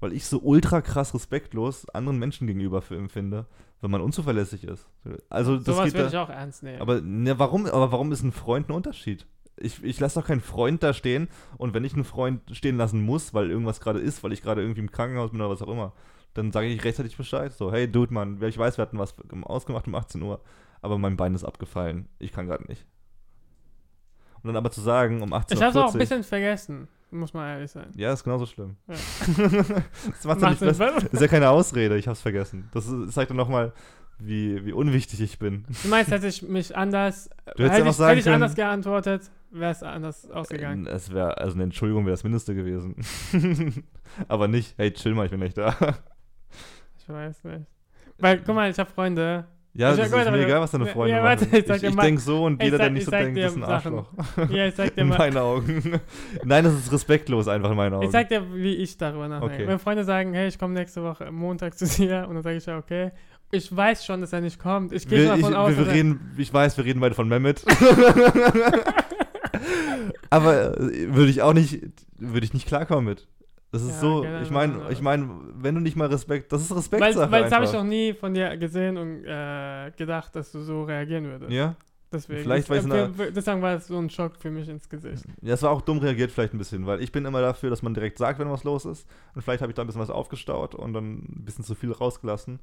[0.00, 3.46] Weil ich so ultra krass respektlos anderen Menschen gegenüber für empfinde,
[3.80, 4.86] wenn man unzuverlässig ist.
[5.28, 6.80] Also das Sowas geht würde da, ich auch ernst nehmen.
[6.80, 9.26] aber ne, warum, aber warum ist ein Freund ein Unterschied?
[9.56, 13.02] Ich, ich lasse doch keinen Freund da stehen und wenn ich einen Freund stehen lassen
[13.02, 15.68] muss, weil irgendwas gerade ist, weil ich gerade irgendwie im Krankenhaus bin oder was auch
[15.68, 15.92] immer,
[16.34, 17.52] dann sage ich rechtzeitig Bescheid.
[17.52, 20.40] So, hey Dude, Mann, ich weiß, wir hatten was ausgemacht um 18 Uhr,
[20.80, 22.08] aber mein Bein ist abgefallen.
[22.20, 22.86] Ich kann gerade nicht.
[24.42, 25.66] Und dann aber zu sagen, um 18 ich Uhr.
[25.66, 27.90] habe es auch ein bisschen vergessen, muss man ehrlich sein.
[27.96, 28.76] Ja, ist genauso schlimm.
[28.86, 28.94] Ja.
[30.10, 30.96] das macht's ja nicht besser.
[31.12, 32.68] ist ja keine Ausrede, ich hab's vergessen.
[32.72, 33.72] Das zeigt dann nochmal,
[34.18, 35.64] wie, wie unwichtig ich bin.
[35.82, 38.54] Du meinst, hätte ich mich anders, Du hättest hätte ich, sagen hätte ich können- anders
[38.54, 40.86] geantwortet, wäre es anders ausgegangen.
[40.86, 42.96] Äh, Es wäre, also eine Entschuldigung wäre das Mindeste gewesen.
[44.28, 45.74] Aber nicht, hey, chill mal, ich bin nicht da.
[46.98, 47.66] Ich weiß nicht.
[48.18, 49.46] Weil, guck mal, ich habe Freunde.
[49.74, 50.46] Ja, Ich- das ist warte, mir warte.
[50.48, 51.58] egal, was deine Freunde ja, warte, machen.
[51.58, 53.38] ich sag ich ich denke so und jeder, der sag- nicht ich so sag denkt,
[53.38, 53.68] ist ein Sachen.
[53.98, 54.48] Arschloch.
[54.50, 56.00] Ja, ich sag dir In mal, meinen Augen.
[56.44, 58.04] Nein, das ist respektlos einfach in meinen Augen.
[58.06, 59.54] ich sag dir, wie ich darüber nachdenke.
[59.54, 59.66] Okay.
[59.68, 62.66] Wenn Freunde sagen, hey, ich komme nächste Woche Montag zu dir und dann sage ich
[62.66, 63.12] ja, okay.
[63.50, 64.92] Ich weiß schon, dass er nicht kommt.
[64.92, 67.64] Ich gehe davon ich, aus, wir, reden, ich weiß, wir reden beide von Mehmet.
[70.30, 71.80] Aber äh, würde ich auch nicht,
[72.18, 73.26] würde ich nicht klarkommen mit.
[73.70, 76.62] Das ist Ja, so, genau, ich meine, ich meine, wenn du nicht mal Respekt, das
[76.62, 77.02] ist Respekt.
[77.02, 80.60] Weil, weil das habe ich noch nie von dir gesehen und äh, gedacht, dass du
[80.60, 81.52] so reagieren würdest.
[81.52, 81.74] Ja?
[82.10, 82.40] Deswegen.
[82.40, 85.22] Vielleicht, weil äh, deswegen war es so ein Schock für mich ins Gesicht.
[85.42, 87.82] Ja, es war auch dumm reagiert vielleicht ein bisschen, weil ich bin immer dafür, dass
[87.82, 89.06] man direkt sagt, wenn was los ist.
[89.34, 91.92] Und vielleicht habe ich da ein bisschen was aufgestaut und dann ein bisschen zu viel
[91.92, 92.60] rausgelassen.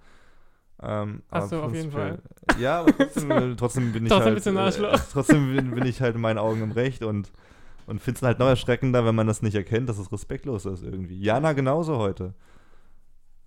[0.82, 2.20] Ähm, Hast du auf jeden prinzipiell-
[2.60, 4.80] Ja, aber trotzdem, trotzdem bin ich Trotzdem halt.
[4.80, 7.32] Äh, trotzdem bin ich halt in meinen Augen im Recht und,
[7.88, 10.84] und finde es halt noch erschreckender, wenn man das nicht erkennt, dass es respektlos ist
[10.84, 11.20] irgendwie.
[11.20, 12.34] Jana genauso heute.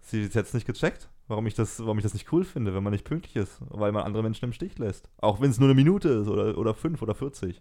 [0.00, 2.82] Sie hat jetzt nicht gecheckt, warum ich, das, warum ich das nicht cool finde, wenn
[2.82, 5.10] man nicht pünktlich ist, weil man andere Menschen im Stich lässt.
[5.18, 7.60] Auch wenn es nur eine Minute ist oder, oder fünf oder 40.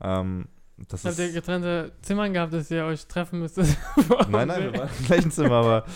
[0.00, 3.66] Ähm, das Habt ihr getrennte Zimmern gehabt, dass ihr euch treffen müsstet?
[4.28, 5.86] nein, nein, wir waren im gleichen Zimmer, aber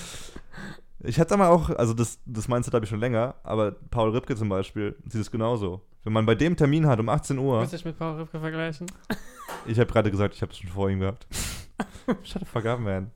[1.03, 4.37] ich hatte mal auch, also das, das Mindset habe ich schon länger, aber Paul Ripke
[4.37, 5.83] zum Beispiel sieht es genauso.
[6.05, 8.87] Wenn man bei dem Termin hat um 18 Uhr, Müsste ich mit Paul Ripke vergleichen?
[9.67, 11.27] ich habe gerade gesagt, ich habe es schon vor ihm gehabt.
[12.23, 13.11] Shut the fuck up, man.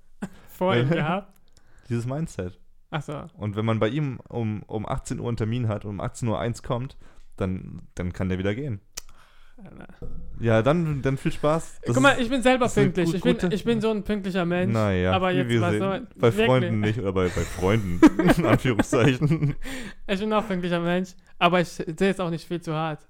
[0.49, 1.33] Vor ihm gehabt?
[1.89, 2.59] Dieses Mindset.
[2.91, 3.25] Achso.
[3.37, 6.29] Und wenn man bei ihm um, um 18 Uhr einen Termin hat und um 18
[6.29, 6.97] Uhr eins kommt,
[7.37, 8.81] dann, dann kann der wieder gehen.
[10.41, 11.81] Ja, dann, dann viel Spaß.
[11.85, 13.21] Das Guck mal, ist- ich bin selber das ist pünktlich.
[13.21, 14.73] gut- Ich bin, ich bin so ein pünktlicher Mensch.
[14.73, 16.07] Naja, aber wie jetzt wir sehen.
[16.15, 16.33] so- Bei.
[16.33, 18.01] Freunden nicht, oder bei, bei Freunden,
[18.37, 19.55] in Anführungszeichen.
[20.07, 21.11] Ich bin auch pünktlicher Mensch.
[21.39, 23.07] Aber ich sehe es auch nicht viel zu hart.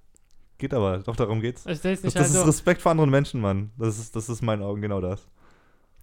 [0.58, 1.64] Geht aber, doch darum geht's.
[1.66, 2.46] Ich sehe es Das, nicht das halt ist so.
[2.46, 3.70] Respekt vor anderen Menschen, Mann.
[3.78, 5.26] Das ist, das ist in meinen Augen genau das.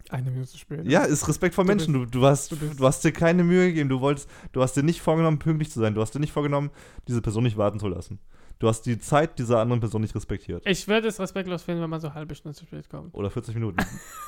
[0.09, 0.83] Eine Minute später.
[0.83, 1.93] Ja, ist Respekt vor Du Menschen.
[1.93, 3.87] Du, du, hast, du bist- du hast dir keine Mühe gegeben.
[3.89, 5.93] Du wolltest, du hast dir nicht vorgenommen, pünktlich zu sein.
[5.93, 6.71] Du hast dir nicht vorgenommen,
[7.07, 8.19] diese Person nicht warten zu lassen.
[8.61, 10.61] Du hast die Zeit dieser anderen Person nicht respektiert.
[10.67, 13.11] Ich würde es respektlos finden, wenn man so eine halbe Stunde zu spät kommt.
[13.15, 13.77] Oder 40 Minuten.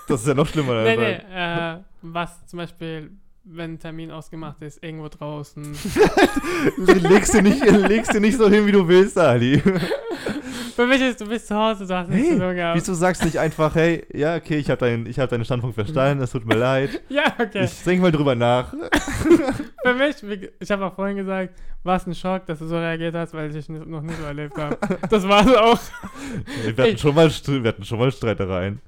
[0.08, 0.82] Das ist ja noch schlimmer.
[0.82, 3.12] Nee, nee, äh, was zum Beispiel,
[3.44, 5.64] wenn ein Termin ausgemacht ist, irgendwo draußen.
[6.78, 9.62] legst, dir nicht, legst dir nicht so hin, wie du willst, Ali.
[10.76, 12.78] Für mich ist, du bist zu Hause, du hast nichts Hey, zu tun gehabt.
[12.78, 15.76] Wieso sagst du nicht einfach, hey, ja, okay, ich habe deinen, ich hab deinen Standpunkt
[15.76, 17.02] verstanden, es tut mir leid.
[17.10, 17.66] Ja, okay.
[17.66, 18.74] Ich denke mal drüber nach.
[19.84, 20.16] Für mich,
[20.60, 23.50] ich habe auch vorhin gesagt, war es ein Schock, dass du so reagiert hast, weil
[23.50, 24.78] ich es noch nie so erlebt habe.
[25.10, 25.80] Das war es auch.
[26.76, 28.82] Wir hatten, schon mal, wir hatten schon mal Streitereien.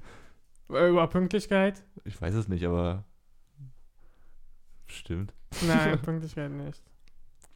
[0.72, 1.84] Äh, Über Pünktlichkeit?
[2.04, 3.04] Ich weiß es nicht, aber.
[4.86, 5.32] Stimmt.
[5.66, 6.82] Nein, Pünktlichkeit nicht.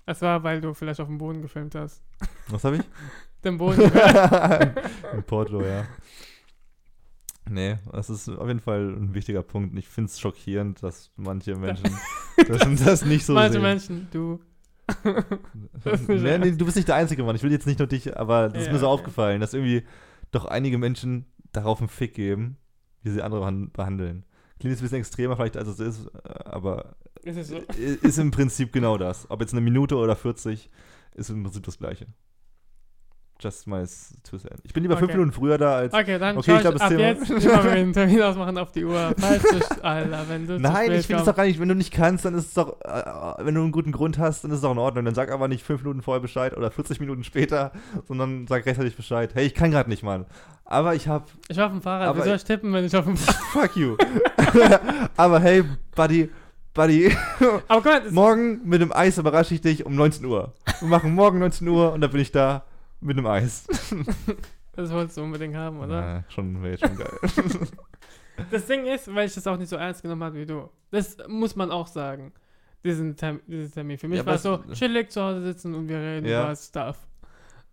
[0.07, 2.03] Es war, weil du vielleicht auf dem Boden gefilmt hast.
[2.49, 2.83] Was habe ich?
[3.45, 3.81] Den Boden.
[5.15, 5.87] In Porto, ja.
[7.49, 9.77] Nee, das ist auf jeden Fall ein wichtiger Punkt.
[9.79, 11.91] Ich finde es schockierend, dass manche Menschen
[12.49, 13.63] das, das nicht so Manche sehen.
[13.63, 14.41] Menschen, du.
[15.85, 17.35] Ist nee, nee, du bist nicht der Einzige, Mann.
[17.37, 18.95] Ich will jetzt nicht nur dich, aber das ist Ja, mir so okay.
[18.95, 19.85] aufgefallen, dass irgendwie
[20.33, 22.57] doch einige Menschen darauf einen Fick geben,
[23.03, 24.25] wie sie andere behan- behandeln.
[24.59, 27.59] Klingt jetzt ein bisschen extremer vielleicht, als es ist, aber Ist so?
[28.03, 29.29] ist im Prinzip genau das.
[29.31, 30.71] Ob jetzt eine Minute oder 40,
[31.15, 32.07] ist im Prinzip das Gleiche.
[33.43, 33.79] Just my
[34.23, 34.61] two cents.
[34.65, 35.19] Ich bin lieber fünf Okay.
[35.19, 35.95] Minuten früher da als.
[35.95, 38.71] Okay, dann Okay, schau ich glaub, ab Thema- jetzt immer wir einen Termin ausmachen auf
[38.73, 39.15] die Uhr.
[39.19, 41.91] Falls du, Alter, wenn du Nein, ich finde es doch gar nicht, wenn du nicht
[41.93, 44.65] kannst, dann ist es doch, äh, wenn du einen guten Grund hast, dann ist es
[44.65, 45.05] auch in Ordnung.
[45.07, 47.73] Dann sag aber nicht fünf Minuten vorher Bescheid oder 40 Minuten später,
[48.07, 49.31] sondern sag rechtzeitig Bescheid.
[49.35, 50.27] Hey, ich kann gerade nicht, Mann.
[50.67, 52.09] Aber ich hab, Ich war auf dem Fahrrad.
[52.09, 53.71] Aber Wie soll ich tippen, wenn ich auf dem Fahrrad...
[53.71, 53.97] fuck you.
[55.17, 55.65] aber hey,
[55.97, 56.31] Buddy,
[56.75, 57.13] Buddy,
[57.69, 60.53] Aber das, morgen mit dem Eis überrasche ich dich um 19 Uhr.
[60.79, 62.65] Wir machen morgen 19 Uhr und dann bin ich da
[63.01, 63.67] mit dem Eis.
[64.77, 66.01] das wolltest du unbedingt haben, oder?
[66.01, 67.19] Ja, schon, wäre schon geil.
[68.51, 70.71] Das Ding ist, weil ich das auch nicht so ernst genommen habe wie du.
[70.91, 72.33] Das muss man auch sagen.
[72.83, 73.99] Diesen Term dieses Termin.
[73.99, 76.45] Für mich Ja, war es so, chillig zu Hause sitzen und wir reden Ja.
[76.45, 76.97] über Stuff.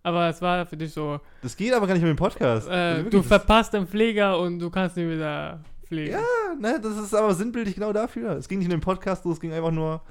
[0.03, 2.67] Aber es war für dich so, Das geht aber gar nicht mit dem Podcast.
[2.67, 6.11] äh, Also du verpasst den Flieger und du kannst nie wieder fliegen.
[6.11, 8.31] Ja, ne, das ist aber sinnbildlich genau dafür.
[8.31, 10.01] Es ging nicht um den Podcast, es ging einfach nur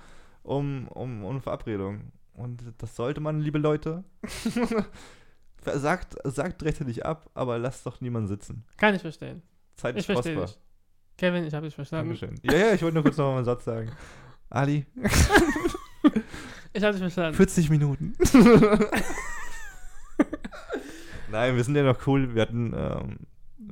[0.42, 2.12] um, um, um eine Verabredung.
[2.36, 4.04] Und das sollte man, liebe Leute.
[5.64, 8.64] sagt, sagt rechtzeitig ab, aber lasst doch niemanden sitzen.
[8.76, 9.42] Kann ich verstehen.
[9.74, 10.62] Zeit Ich ist verstehe kostbar.
[11.16, 12.10] Kevin, ich habe dich verstanden.
[12.10, 12.38] Dankeschön.
[12.42, 13.90] Ja, ja, ich wollte nur kurz noch mal einen Satz sagen.
[14.50, 14.86] Ali,
[16.76, 17.34] Ich habe dich verstanden.
[17.34, 18.14] 40 Minuten.
[21.30, 22.34] Nein, wir sind ja noch cool.
[22.34, 23.16] Wir hatten, ähm,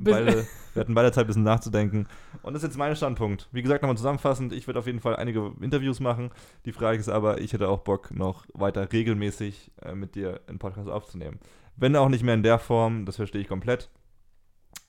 [0.00, 2.06] beide, wir hatten beide Zeit, ein bisschen nachzudenken.
[2.42, 3.48] Und das ist jetzt mein Standpunkt.
[3.52, 6.30] Wie gesagt, nochmal zusammenfassend, ich werde auf jeden Fall einige Interviews machen.
[6.64, 10.58] Die Frage ist aber, ich hätte auch Bock, noch weiter regelmäßig äh, mit dir einen
[10.58, 11.38] Podcast aufzunehmen.
[11.76, 13.90] Wenn auch nicht mehr in der Form, das verstehe ich komplett.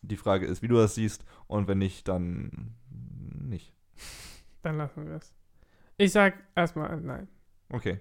[0.01, 1.25] Die Frage ist, wie du das siehst.
[1.47, 3.73] Und wenn nicht, dann nicht.
[4.61, 5.33] Dann lassen wir es.
[5.97, 7.27] Ich sag erstmal nein.
[7.69, 7.99] Okay.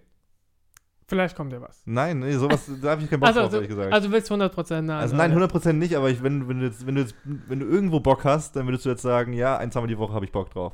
[1.07, 1.83] Vielleicht kommt ja was.
[1.85, 3.93] Nein, nee, sowas, da habe ich keinen Bock Also, drauf, du, ehrlich gesagt.
[3.93, 4.91] also du willst 100% nein.
[5.01, 5.47] Also nein, oder?
[5.47, 8.25] 100% nicht, aber ich, wenn, wenn, du jetzt, wenn, du jetzt, wenn du irgendwo Bock
[8.25, 10.73] hast, dann würdest du jetzt sagen, ja, ein, zweimal die Woche habe ich Bock drauf.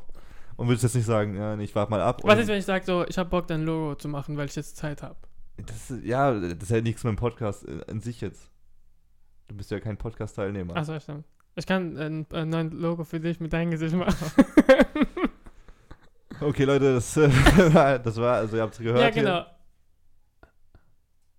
[0.57, 2.21] Und würdest jetzt nicht sagen, ja, nee, ich warte mal ab.
[2.23, 4.55] Was ist, wenn ich sage so, ich habe Bock, dein Logo zu machen, weil ich
[4.55, 5.17] jetzt Zeit habe?
[5.57, 8.51] das, ist- Ja, das hat ja nichts mit dem Podcast äh, an sich jetzt.
[9.49, 10.77] Du bist ja kein Podcast-Teilnehmer.
[10.77, 11.25] Achso, stimmt.
[11.57, 14.15] Ich kann ein, ein neues Logo für dich mit deinem Gesicht machen.
[16.41, 19.01] Okay, Leute, das, war- das war, also ihr habt es gehört.
[19.01, 19.35] ja, genau.
[19.45, 19.47] Hier.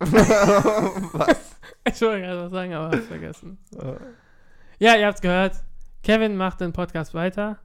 [1.14, 1.56] Was?
[1.86, 3.58] Ich wollte gerade was sagen, aber hab's vergessen.
[4.80, 5.56] Ja, ihr habt's gehört.
[6.04, 7.60] Kevin macht den Podcast weiter.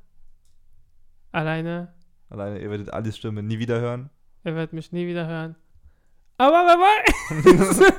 [1.33, 1.93] Alleine.
[2.31, 4.11] Alleine, ihr werdet Alice Stimme nie wieder hören.
[4.45, 5.57] Er wird mich nie wieder hören.
[6.39, 7.93] Aber bye bye.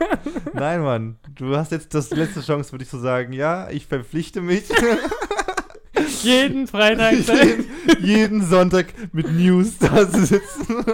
[0.54, 1.19] Nein, Mann.
[1.36, 4.69] Du hast jetzt das letzte Chance für dich zu sagen, ja, ich verpflichte mich,
[6.21, 7.13] Jeden Freitag.
[7.13, 7.65] jeden,
[8.02, 10.86] jeden Sonntag mit News da zu sitzen.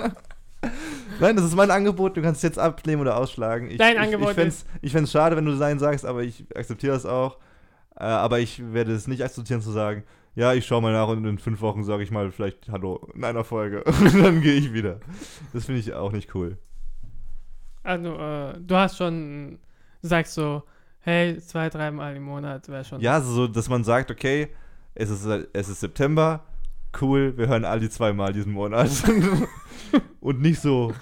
[1.23, 2.17] Nein, das ist mein Angebot.
[2.17, 3.71] Du kannst es jetzt abnehmen oder ausschlagen.
[3.71, 6.45] Ich, Dein ich, Angebot ich fänd's, ich fänd's schade, wenn du Nein sagst, aber ich
[6.53, 7.37] akzeptiere das auch.
[7.95, 10.03] Äh, aber ich werde es nicht akzeptieren zu sagen,
[10.35, 13.23] ja, ich schaue mal nach und in fünf Wochen sage ich mal vielleicht Hallo in
[13.23, 13.83] einer Folge.
[14.01, 14.99] Und dann gehe ich wieder.
[15.53, 16.57] Das finde ich auch nicht cool.
[17.83, 19.59] Also, äh, du hast schon,
[20.01, 20.63] sagst so,
[20.99, 22.99] hey, zwei, dreimal im Monat wäre schon.
[22.99, 24.49] Ja, so, dass man sagt, okay,
[24.93, 26.43] es ist, es ist September,
[26.99, 28.89] cool, wir hören alle zweimal diesen Monat.
[30.19, 30.93] und nicht so,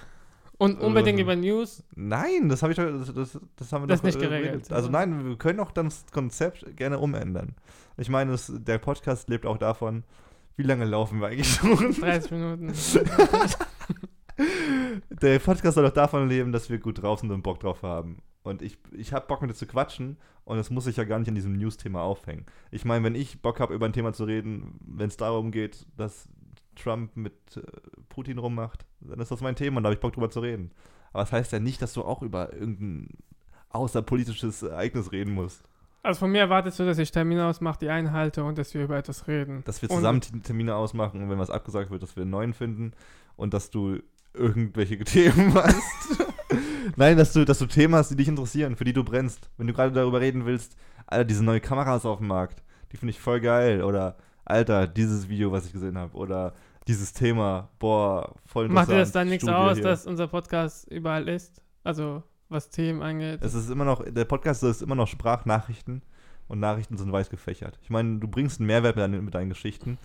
[0.62, 1.82] Und unbedingt äh, über News.
[1.94, 4.72] nein, das habe ich doch, das, das, das haben wir Das doch nicht äh, geregelt,
[4.72, 7.56] Also nein, wir können auch das Konzept gerne umändern.
[7.96, 10.04] Ich meine, es, der Podcast lebt auch davon,
[10.56, 11.92] wie lange laufen wir eigentlich schon?
[12.00, 12.72] 30 Minuten.
[15.10, 18.18] Der Podcast soll auch davon leben, dass wir gut drauf sind und Bock drauf haben.
[18.42, 21.18] Und ich, ich habe Bock mit dir zu quatschen und es muss sich ja gar
[21.18, 22.46] nicht an diesem News-Thema aufhängen.
[22.70, 25.86] Ich meine, wenn ich Bock habe, über ein Thema zu reden, wenn es darum geht,
[25.96, 26.28] dass
[26.76, 27.60] Trump mit äh,
[28.08, 30.70] Putin rummacht, dann ist das mein Thema und da habe ich Bock drüber zu reden.
[31.12, 33.08] Aber das heißt ja nicht, dass du auch über irgendein
[33.70, 35.62] außerpolitisches Ereignis reden musst.
[36.02, 38.96] Also von mir erwartest du, dass ich Termine ausmache, die einhalte und dass wir über
[38.96, 39.62] etwas reden.
[39.64, 42.30] Dass wir Und- zusammen T- Termine ausmachen und wenn was abgesagt wird, dass wir einen
[42.30, 42.92] neuen finden
[43.36, 43.98] und dass du
[44.34, 46.24] irgendwelche Themen hast.
[46.96, 49.48] Nein, dass du, dass du Themen hast, die dich interessieren, für die du brennst.
[49.56, 53.10] Wenn du gerade darüber reden willst, Alter, diese neue Kameras auf dem Markt, die finde
[53.10, 53.82] ich voll geil.
[53.82, 56.14] Oder, Alter, dieses Video, was ich gesehen habe.
[56.16, 56.52] Oder
[56.88, 58.88] dieses Thema, boah, voll interessant.
[58.88, 59.84] Macht dir das dann nichts Studie aus, hier.
[59.84, 61.62] dass unser Podcast überall ist?
[61.84, 63.40] Also, was Themen angeht.
[63.42, 66.02] Es ist immer noch, der Podcast ist immer noch Sprachnachrichten
[66.48, 67.78] und Nachrichten sind weiß gefächert.
[67.82, 69.96] Ich meine, du bringst einen Mehrwert mit deinen, mit deinen Geschichten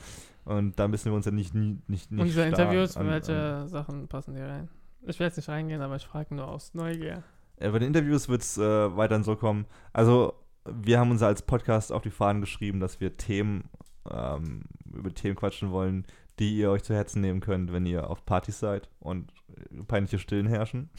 [0.46, 4.08] und da müssen wir uns ja nicht, nicht, nicht Unsere Interviews, an- welche an- Sachen
[4.08, 4.70] passen dir rein?
[5.02, 7.24] Ich werde jetzt nicht reingehen, aber ich frage nur aus Neugier.
[7.60, 9.66] Ja, bei den Interviews wird es äh, weiterhin so kommen.
[9.94, 10.34] Also,
[10.66, 13.66] wir haben uns als Podcast auf die Fahnen geschrieben, dass wir Themen,
[14.12, 16.06] ähm, über Themen quatschen wollen,
[16.40, 19.32] die ihr euch zu Herzen nehmen könnt, wenn ihr auf Partys seid und
[19.88, 20.90] peinliche Stillen herrschen.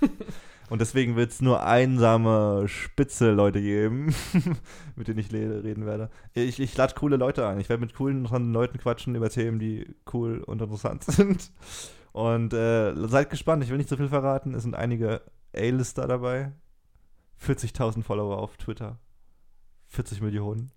[0.70, 4.14] und deswegen wird es nur einsame, spitze Leute geben,
[4.96, 6.10] mit denen ich reden werde.
[6.34, 7.60] Ich, ich lade coole Leute ein.
[7.60, 11.50] Ich werde mit coolen, interessanten Leuten quatschen über Themen, die cool und interessant sind.
[12.12, 14.54] Und äh, seid gespannt, ich will nicht zu viel verraten.
[14.54, 15.22] Es sind einige
[15.54, 16.52] A-Lister dabei.
[17.44, 18.98] 40.000 Follower auf Twitter.
[19.88, 20.70] 40 Millionen.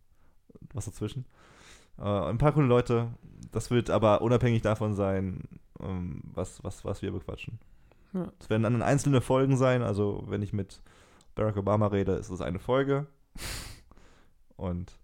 [0.73, 1.25] Was dazwischen.
[1.97, 3.09] Äh, ein paar coole Leute.
[3.51, 5.41] Das wird aber unabhängig davon sein,
[5.79, 7.59] ähm, was, was, was wir bequatschen.
[8.13, 8.31] Ja.
[8.39, 9.81] Es werden dann einzelne Folgen sein.
[9.81, 10.81] Also, wenn ich mit
[11.35, 13.07] Barack Obama rede, ist es eine Folge.
[14.55, 14.97] Und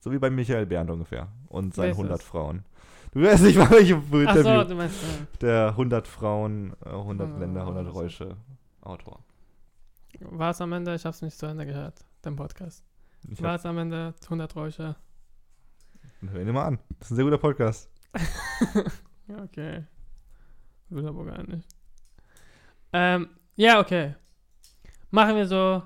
[0.00, 1.28] so wie bei Michael Bernd ungefähr.
[1.48, 2.26] Und seinen ist 100 das?
[2.26, 2.64] Frauen.
[3.12, 4.64] Du weißt nicht, welche Ach so, Interview.
[4.64, 7.92] du meinst, äh, Der 100 Frauen, äh, 100 Ah, Länder, 100 so.
[8.00, 8.36] Räusche
[8.82, 9.20] Autor.
[10.20, 10.94] war es am Ende?
[10.94, 12.84] Ich habe es nicht zu Ende gehört, den Podcast.
[13.28, 14.96] Ich War es am Ende 100 Räusche?
[16.30, 16.78] Hör ihn dir mal an.
[16.98, 17.90] Das ist ein sehr guter Podcast.
[19.26, 19.84] Ja, okay.
[20.90, 21.66] Will aber gar nicht.
[22.92, 24.14] Ähm, ja, okay.
[25.10, 25.82] Machen wir so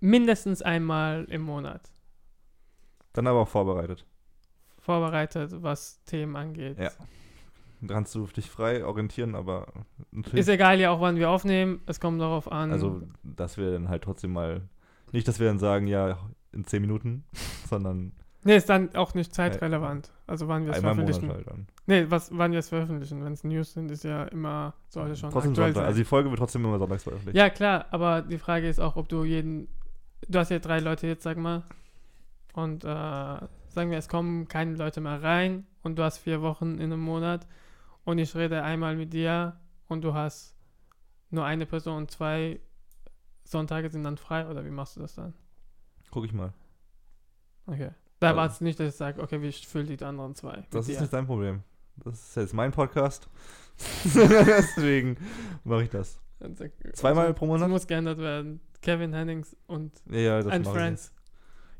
[0.00, 1.90] mindestens einmal im Monat.
[3.12, 4.06] Dann aber auch vorbereitet.
[4.78, 6.78] Vorbereitet, was Themen angeht.
[6.78, 6.90] Ja.
[7.86, 9.66] Kannst du dich frei orientieren, aber
[10.10, 10.40] natürlich.
[10.40, 11.82] Ist egal ja auch, wann wir aufnehmen.
[11.86, 12.70] Es kommt darauf an.
[12.72, 14.62] also, dass wir dann halt trotzdem mal.
[15.12, 16.18] Nicht, dass wir dann sagen, ja,
[16.52, 17.24] in 10 Minuten,
[17.68, 18.12] sondern
[18.44, 20.10] nee, ist dann auch nicht zeitrelevant.
[20.26, 21.46] Also wann wir es einmal im Monat veröffentlichen.
[21.48, 21.66] halt dann.
[21.86, 23.24] Nee, was, wann wir es veröffentlichen.
[23.24, 25.80] Wenn es News sind, ist ja immer, sollte schon Trotzdem aktuell Sonntag.
[25.80, 25.86] sein.
[25.86, 27.36] Also, die Folge wird trotzdem immer sonntags veröffentlicht.
[27.36, 29.68] Ja, klar, aber die Frage ist auch, ob du jeden.
[30.28, 31.62] Du hast ja drei Leute jetzt, sag mal.
[32.54, 36.74] Und äh, sagen wir, es kommen keine Leute mehr rein und du hast vier Wochen
[36.74, 37.46] in einem Monat
[38.04, 39.56] und ich rede einmal mit dir
[39.88, 40.56] und du hast
[41.30, 42.60] nur eine Person und zwei
[43.42, 45.34] Sonntage sind dann frei oder wie machst du das dann?
[46.10, 46.52] Guck ich mal.
[47.66, 47.90] Okay.
[48.24, 50.64] Da Also- erwartest du nicht, dass ich sage, okay, wie fülle die anderen zwei?
[50.70, 50.92] Das dir?
[50.94, 51.62] ist nicht dein Problem.
[51.96, 53.28] Das ist jetzt mein Podcast.
[54.04, 55.16] Deswegen
[55.64, 56.18] mache ich das.
[56.40, 57.68] Also, Zweimal pro Das Monat?
[57.70, 58.60] muss geändert werden.
[58.82, 60.72] Kevin Hennings und Ja, das and ich.
[60.72, 61.12] Friends.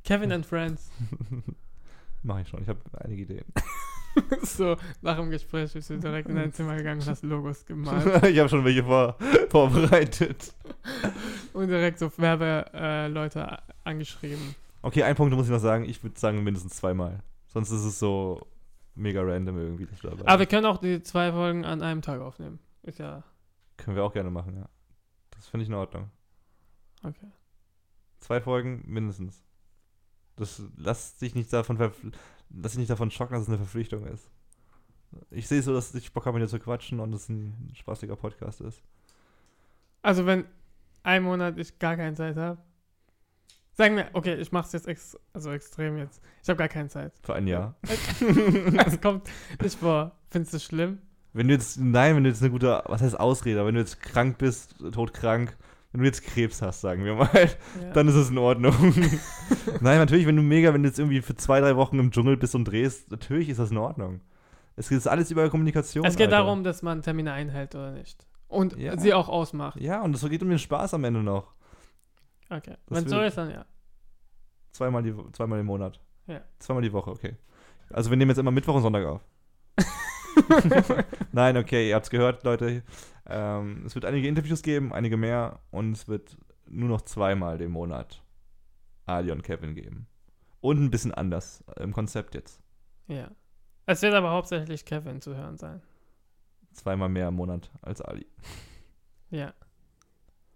[0.05, 0.91] Kevin and Friends.
[2.23, 2.63] Mache ich schon.
[2.63, 3.45] Ich habe einige Ideen.
[4.43, 8.25] so, nach dem Gespräch bist du direkt in dein Zimmer gegangen und hast Logos gemalt.
[8.25, 9.17] ich habe schon welche vor,
[9.51, 10.55] vorbereitet.
[11.53, 14.55] und direkt so Werbeleute äh, angeschrieben.
[14.85, 15.89] Okay, ein Punkt muss ich noch sagen.
[15.89, 17.23] Ich würde sagen mindestens zweimal.
[17.47, 18.47] Sonst ist es so
[18.95, 19.89] mega random irgendwie.
[20.03, 22.59] dabei Aber wir können auch die zwei Folgen an einem Tag aufnehmen.
[22.83, 23.25] Ist ja.
[23.79, 24.69] Können wir auch gerne machen, ja.
[25.31, 26.11] Das finde ich in Ordnung.
[27.03, 27.31] Okay.
[28.21, 29.43] Zwei Folgen mindestens.
[30.37, 31.79] Das lass dich nicht davon
[32.51, 34.31] lass dich nicht davon schocken, dass es eine Verpflichtung ist.
[35.31, 38.17] Ich sehe so, dass ich Bock habe, mit dir zu quatschen und es ein spaßiger
[38.17, 38.83] Podcast ist.
[40.03, 40.45] Also wenn
[41.05, 42.61] ein Monat ich gar keine Zeit habe.
[43.77, 46.23] Sagen wir, okay, ich mache es jetzt ex also extrem jetzt.
[46.43, 47.13] Ich habe gar keine Zeit.
[47.23, 47.75] Für ein Jahr.
[48.87, 49.29] Es kommt
[49.63, 50.13] nicht vor.
[50.31, 50.99] Findest du schlimm?
[51.33, 53.81] Wenn du jetzt, nein, wenn du jetzt eine gute, was heißt Ausrede, aber wenn du
[53.81, 55.57] jetzt krank bist, todkrank,
[55.91, 57.91] wenn du jetzt Krebs hast, sagen wir mal, Ja.
[57.93, 58.75] dann ist es in Ordnung.
[59.81, 62.37] nein, natürlich, wenn du mega, wenn du jetzt irgendwie für zwei, drei Wochen im Dschungel
[62.37, 64.21] bist und drehst, natürlich ist das in Ordnung.
[64.77, 66.05] Es ist alles über Kommunikation.
[66.05, 66.39] es geht Alter.
[66.45, 68.25] darum, dass man Termine einhält oder nicht.
[68.49, 68.97] Und Ja.
[68.99, 69.81] sie auch ausmacht.
[69.81, 71.55] Ja, und es geht um den Spaß am Ende noch.
[72.57, 72.77] Okay.
[72.87, 73.65] Das Wenn so will- ist, dann ja.
[74.73, 76.01] Zweimal, die, zweimal im Monat.
[76.27, 76.41] Ja.
[76.59, 77.37] Zweimal die Woche, okay.
[77.91, 79.21] Also wir nehmen jetzt immer Mittwoch und Sonntag auf.
[81.33, 82.83] Nein, okay, ihr habt's gehört, Leute.
[83.27, 86.37] Ähm, es wird einige Interviews geben, einige mehr und es wird
[86.67, 88.23] nur noch zweimal den Monat
[89.07, 90.07] Ali und Kevin geben.
[90.61, 92.61] Und ein bisschen anders im Konzept jetzt.
[93.07, 93.31] Ja.
[93.87, 95.83] Es wird aber hauptsächlich Kevin zu hören sein.
[96.73, 98.27] Zweimal mehr im Monat als Ali.
[99.31, 99.53] Ja.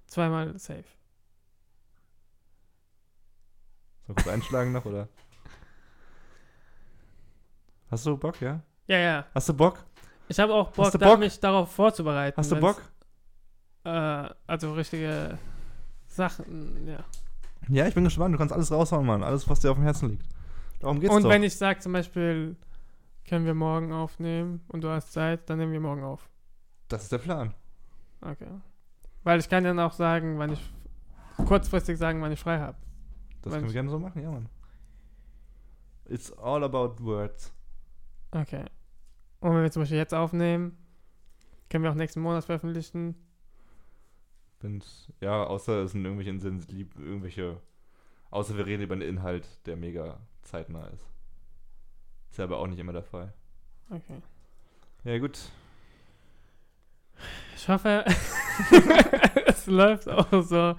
[0.06, 0.84] Zweimal safe.
[4.08, 5.06] Soll ich kurz einschlagen noch, oder?
[7.90, 8.60] Hast du Bock, ja?
[8.86, 9.26] Ja, ja.
[9.34, 9.84] Hast du Bock?
[10.28, 11.18] Ich habe auch Bock, du da, Bock?
[11.20, 12.36] mich darauf vorzubereiten.
[12.36, 12.82] Hast du wenn's- Bock?
[13.84, 15.38] Äh, also richtige
[16.06, 16.98] Sachen, ja.
[17.68, 18.34] Ja, ich bin gespannt.
[18.34, 19.22] Du kannst alles raushauen, Mann.
[19.22, 20.26] Alles, was dir auf dem Herzen liegt.
[20.80, 21.30] Darum geht's Und doch.
[21.30, 22.56] wenn ich sage zum Beispiel,
[23.28, 26.28] können wir morgen aufnehmen und du hast Zeit, dann nehmen wir morgen auf.
[26.88, 27.52] das ist der Plan.
[28.22, 28.48] Okay.
[29.22, 30.72] Weil ich kann dann auch sagen, wann ich
[31.46, 32.76] kurzfristig sagen, wann ich frei habe.
[33.48, 34.48] Das können wir gerne so machen, ja, Mann.
[36.06, 37.52] It's all about words.
[38.30, 38.64] Okay.
[39.40, 40.76] Und wenn wir zum Beispiel jetzt aufnehmen,
[41.70, 43.14] können wir auch nächsten Monat veröffentlichen.
[44.60, 47.60] Wenn's, ja, außer es sind irgendwelche Insensitiv, irgendwelche,
[48.30, 51.06] außer wir reden über einen Inhalt, der mega zeitnah ist.
[52.30, 53.32] Ist ja aber auch nicht immer der Fall.
[53.90, 54.20] Okay.
[55.04, 55.38] Ja, gut.
[57.54, 58.04] Ich hoffe,
[59.46, 60.74] es läuft auch so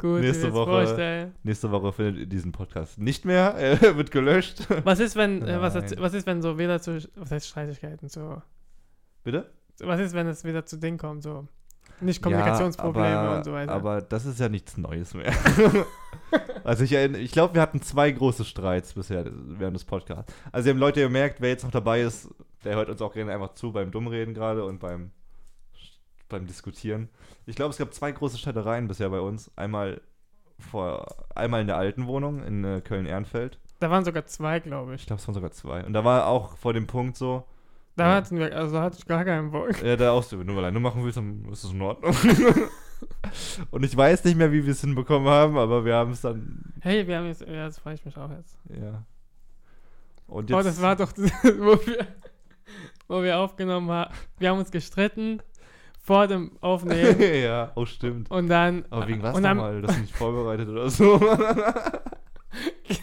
[0.00, 0.70] gut, Nächste Woche.
[0.70, 1.34] vorstellen.
[1.42, 3.54] Nächste Woche findet ihr diesen Podcast nicht mehr.
[3.58, 4.66] Er wird gelöscht.
[4.84, 8.42] Was ist, wenn, äh, was, was ist, wenn so wieder zu, was heißt Streitigkeiten, so,
[9.24, 9.50] Bitte?
[9.80, 11.46] was ist, wenn es wieder zu Ding kommt, so,
[12.02, 13.72] nicht Kommunikationsprobleme ja, aber, und so weiter.
[13.72, 15.32] Aber das ist ja nichts Neues mehr.
[16.64, 20.32] also ich, ich glaube, wir hatten zwei große Streits bisher während des Podcasts.
[20.50, 22.28] Also ihr habt Leute gemerkt, wer jetzt noch dabei ist,
[22.64, 25.10] der hört uns auch gerne einfach zu beim Dummreden gerade und beim,
[26.32, 27.08] beim Diskutieren.
[27.46, 29.50] Ich glaube, es gab zwei große Streitereien bisher bei uns.
[29.56, 30.00] Einmal
[30.58, 33.58] vor, einmal in der alten Wohnung in äh, Köln-Ehrenfeld.
[33.80, 35.06] da waren sogar zwei, glaube Ich ich.
[35.06, 35.84] glaube, es waren sogar zwei.
[35.84, 37.44] Und da war auch vor dem Punkt so,
[37.96, 38.14] Da Ja.
[38.16, 39.82] hatten wir, also hatte ich gar keinen Bock.
[39.82, 42.14] Ja, da auch so, wenn du alleine machen willst, dann ist das in Ordnung.
[43.70, 46.72] und ich weiß nicht mehr, wie wir es hinbekommen haben, aber wir haben es dann,
[46.80, 48.58] Hey, wir haben jetzt, ja, das freue ich mich auch jetzt.
[48.68, 49.04] ja.
[50.28, 52.06] Und Oh, das war doch, wo wir,
[53.08, 54.14] wo wir aufgenommen haben.
[54.38, 55.42] Wir haben uns gestritten
[56.02, 58.30] vor dem Aufnehmen ja, oh stimmt.
[58.30, 58.84] und dann.
[58.90, 59.80] Aber wegen was nochmal?
[59.82, 61.20] Das ist nicht vorbereitet oder so.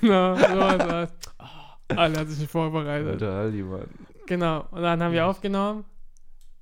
[0.02, 1.10] Genau, so was.
[1.40, 3.14] Oh, alle hat sich nicht vorbereitet.
[3.14, 3.88] Alter Aldi, Mann.
[4.28, 5.86] Genau, und dann haben wir aufgenommen.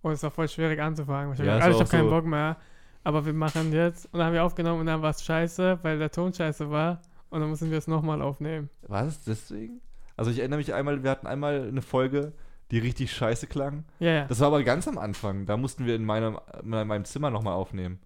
[0.01, 1.33] Und es war voll schwierig anzufangen.
[1.33, 2.15] Ich, Ja, ja, also, ich auch habe keinen so.
[2.15, 2.55] Bock mehr.
[3.03, 4.05] Aber wir machen jetzt.
[4.05, 7.01] Und dann haben wir aufgenommen und dann war es scheiße, weil der Ton scheiße war.
[7.29, 8.69] Und dann müssen wir es nochmal aufnehmen.
[8.87, 9.81] War es deswegen?
[10.15, 12.31] Also ich erinnere mich einmal, wir hatten einmal eine Folge,
[12.71, 13.85] die richtig scheiße klang.
[13.99, 14.25] Ja, ja.
[14.25, 15.45] Das war aber ganz am Anfang.
[15.45, 17.99] Da mussten wir in meinem, in meinem Zimmer nochmal aufnehmen.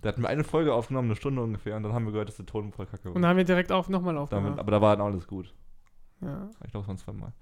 [0.00, 2.36] Da hatten wir eine Folge aufgenommen, eine Stunde ungefähr, und dann haben wir gehört, dass
[2.36, 3.16] der Ton voll kacke war.
[3.16, 4.58] Und dann haben wir direkt auf, nochmal Damit, aufgenommen.
[4.58, 5.54] aber da war dann alles gut.
[6.20, 6.48] Ja.
[6.64, 7.32] Ich glaube, es waren zweimal.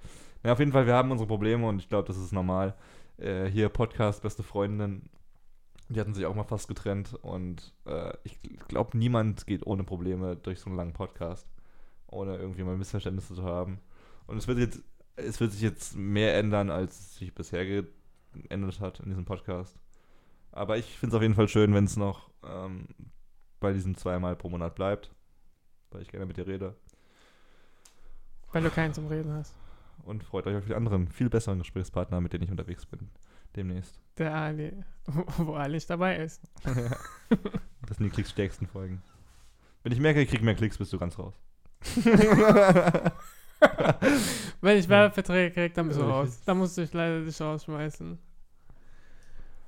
[0.45, 2.75] Ja, auf jeden Fall, wir haben unsere Probleme und ich glaube, das ist normal.
[3.17, 5.09] Äh, hier Podcast, beste Freundinnen,
[5.89, 10.37] die hatten sich auch mal fast getrennt und äh, ich glaube, niemand geht ohne Probleme
[10.37, 11.47] durch so einen langen Podcast,
[12.07, 13.79] ohne irgendwie mal Missverständnisse zu haben.
[14.27, 14.83] Und es wird jetzt,
[15.17, 19.77] es wird sich jetzt mehr ändern, als es sich bisher geändert hat in diesem Podcast.
[20.53, 22.87] Aber ich finde es auf jeden Fall schön, wenn es noch ähm,
[23.61, 25.11] bei diesen zweimal pro Monat bleibt,
[25.91, 26.77] weil ich gerne mit dir rede.
[28.53, 29.55] Weil du keinen zum Reden hast.
[30.05, 33.11] und freut euch auf die anderen, viel besseren Gesprächspartner, mit denen ich unterwegs bin.
[33.57, 34.01] Demnächst.
[34.19, 34.73] Der Ali,
[35.39, 36.43] wo Ali nicht dabei ist.
[37.87, 39.03] Das sind die klickstärksten Folgen.
[39.83, 41.35] Wenn ich merke, ich krieg mehr Klicks, bist du ganz raus.
[44.61, 46.43] Wenn ich Werbeverträge krieg, dann bist du ich- raus.
[46.45, 48.19] Dann musst du dich leider dich rausschmeißen.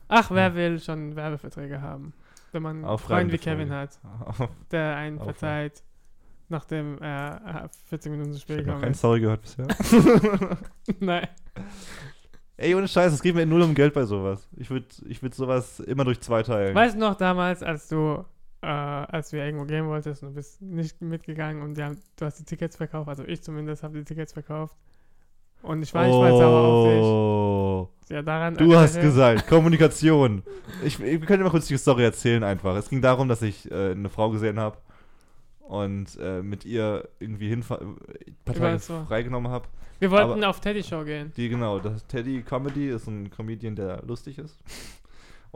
[0.09, 2.13] Ach, wer will schon Werbeverträge haben?
[2.53, 3.99] Wenn man einen Freund wie Kevin hat,
[4.71, 5.83] der einen verzeiht,
[6.49, 8.99] nachdem er äh, 40 Minuten zu Ich spät habe gekommen keine ist.
[8.99, 9.67] Story gehört bisher.
[11.01, 11.29] Nein.
[12.57, 14.49] Ey, ohne Scheiß, es geht mir null um Geld bei sowas.
[14.57, 16.75] Ich würde ich würd sowas immer durch zwei teilen.
[16.75, 18.25] Weißt du noch damals, als du,
[18.67, 22.39] äh, als wir irgendwo gehen wolltest und du bist nicht mitgegangen und haben, du hast
[22.41, 24.77] die Tickets verkauft, also ich zumindest habe die Tickets verkauft.
[25.63, 27.89] Und ich war nicht mal sauer auf Oh.
[28.03, 28.11] dich.
[28.11, 30.43] Ja, daran Du hast gesagt, Kommunikation.
[30.85, 32.77] Ich, ich könnte mal kurz die Story erzählen einfach.
[32.77, 34.77] Es ging darum, dass ich äh, eine Frau gesehen habe
[35.61, 37.97] und äh, mit ihr irgendwie hinfahr ein
[38.45, 39.05] paar Ich Tage weiß so.
[39.09, 39.67] freigenommen habe.
[39.99, 41.33] Wir wollten aber- auf Teddy Show gehen.
[41.37, 44.59] Die, genau, das Teddy Comedy ist ein Comedian, der lustig ist.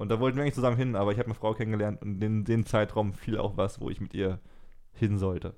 [0.01, 2.45] Und da wollten wir eigentlich zusammen hin, aber ich habe eine Frau kennengelernt und in
[2.45, 4.39] dem Zeitraum fiel auch was, wo ich mit ihr
[4.95, 5.55] hin sollte.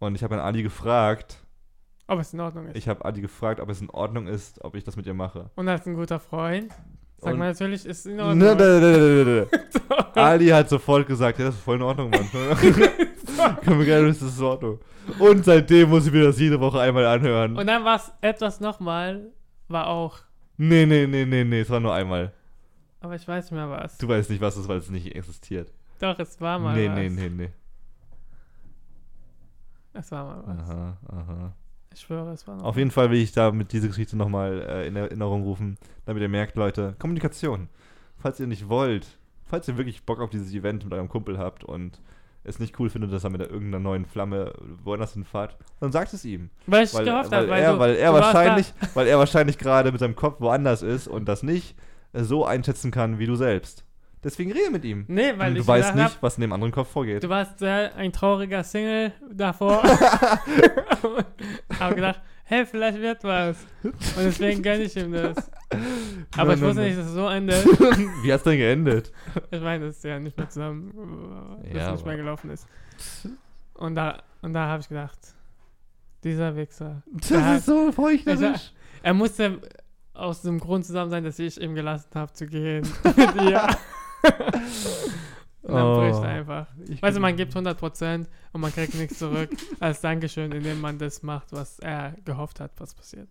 [0.00, 1.38] Und ich habe an Ali gefragt,
[2.06, 2.76] Ob es in Ordnung ist.
[2.76, 5.48] ich habe Ali gefragt, ob es in Ordnung ist, ob ich das mit ihr mache.
[5.56, 6.72] und als ein guter Freund
[7.16, 8.48] sagt Und- man natürlich, ist in Ne, Ordnung.
[8.48, 9.46] ne, ne, ne, ne, ne.
[10.14, 12.28] Ali hat sofort gesagt, ja, das ist voll in Ordnung, Mann.
[13.62, 14.78] Können wir gerne, das ist in Ordnung.
[15.18, 17.56] Und seitdem muss ich mir das jede Woche einmal anhören.
[17.56, 19.32] Und dann war es etwas nochmal,
[19.68, 20.18] war auch,
[20.58, 22.32] nee, nee, nee, nee, nee, es war nur einmal.
[23.04, 23.98] Aber ich weiß nicht mehr was.
[23.98, 25.70] Du weißt nicht, was ist, weil es nicht existiert.
[26.00, 26.96] Doch, es war mal Nee, was.
[26.96, 27.50] nee, nee, nee.
[29.92, 30.68] Es war mal was.
[30.70, 31.52] Aha, aha.
[31.92, 34.60] Ich schwöre, es war noch Auf jeden Fall will ich da mit dieser Geschichte nochmal
[34.68, 37.68] äh, in Erinnerung rufen, damit ihr merkt, Leute, Kommunikation.
[38.16, 39.06] Falls ihr nicht wollt,
[39.44, 42.00] falls ihr wirklich Bock auf dieses Event mit eurem Kumpel habt und
[42.42, 44.52] es nicht cool findet, dass er mit irgendeiner neuen Flamme
[44.82, 46.50] woanders hinfahrt, dann sagt es ihm.
[46.66, 49.58] Weil ich Weil, gehofft weil, habe, weil er, du, weil er wahrscheinlich, weil er wahrscheinlich
[49.58, 51.76] gerade mit seinem Kopf woanders ist und das nicht
[52.14, 53.84] so einschätzen kann wie du selbst.
[54.22, 55.04] Deswegen rede mit ihm.
[55.08, 57.16] Nee, weil Und du weißt nicht, was in dem anderen Kopf vorgeht.
[57.16, 59.82] hab, du warst sehr ein trauriger Single davor.
[61.78, 63.56] habe gedacht, hey, vielleicht wird was.
[63.82, 65.36] Und deswegen gönne ich ihm das.
[66.36, 66.84] Aber Nein, ich wusste nein.
[66.88, 67.64] nicht, dass es so endet.
[68.22, 69.12] Wie hat's denn geendet?
[69.50, 72.50] Ich meine, dass es ja nicht mehr zusammen, äh, dass Ja, es nicht mehr gelaufen
[72.50, 72.66] ist.
[73.74, 75.18] Und da, und da habe ich gedacht,
[76.22, 77.02] dieser Wichser.
[77.12, 78.72] Das ist so feuchterisch.
[79.02, 79.60] Er musste
[80.14, 83.66] aus dem Grund zusammen sein, dass ich ihm gelassen habe zu gehen mit ihr.
[85.62, 86.00] und dann Oh.
[86.00, 86.66] bricht einfach.
[86.88, 89.50] Ich Weißt du, man gibt 100% und man kriegt nichts zurück
[89.80, 93.28] als Dankeschön, indem man das macht, was er gehofft hat, was passiert.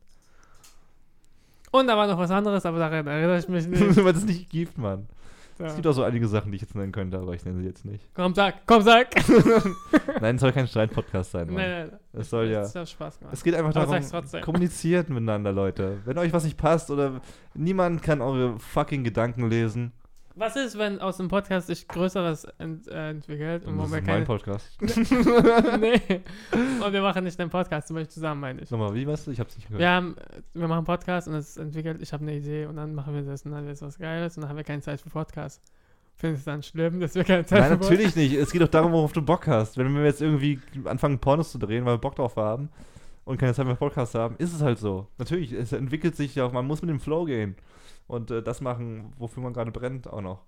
[1.72, 4.04] Und da war noch was anderes, aber daran erinnere ich mich nicht.
[4.04, 5.08] Weil es nicht gibt, Mann.
[5.58, 5.66] So.
[5.66, 7.66] Es gibt auch so einige Sachen, die ich jetzt nennen könnte, aber ich nenne sie
[7.66, 8.08] jetzt nicht.
[8.16, 9.10] Komm, sag, komm, sag.
[10.22, 11.56] Nein, es soll kein Streitpodcast sein, Mann.
[11.56, 12.64] Nein, nein, Es soll ja.
[12.64, 13.34] Hat Spaß gemacht.
[13.34, 15.98] Es geht einfach Aber darum, kommuniziert miteinander, Leute.
[16.06, 17.22] Wenn euch was nicht passt oder
[17.54, 19.92] niemand kann eure fucking Gedanken lesen,
[20.36, 24.04] Was ist, wenn aus dem Podcast sich Größeres ent äh, entwickelt und das wir ist
[24.04, 24.26] mein keine...
[24.26, 24.82] Podcast.
[24.82, 26.22] nee.
[26.84, 28.72] Und wir machen nicht den Podcast, zum Beispiel zusammen, meine ich.
[28.72, 29.32] Nochmal, wie weißt du?
[29.32, 29.80] Ich hab's nicht gehört.
[29.80, 30.16] Wir, haben,
[30.56, 33.44] wir machen Podcast und es entwickelt, ich habe eine Idee und dann machen wir das
[33.44, 35.62] und dann wird es was Geiles und dann haben wir keine Zeit für Podcast.
[36.16, 38.34] Findest du dann schlimm, dass wir keine Zeit Nein, für natürlich nicht.
[38.34, 39.78] Es geht doch darum, worauf du Bock hast.
[39.78, 42.70] Wenn wir jetzt irgendwie anfangen, Pornos zu drehen, weil wir Bock drauf haben
[43.26, 45.08] und keine Zeit mehr für Podcast haben, ist es halt so.
[45.20, 47.56] Natürlich, es entwickelt sich ja, man muss mit dem Flow gehen
[48.08, 50.44] und äh, das machen, wofür man gerade brennt, auch noch.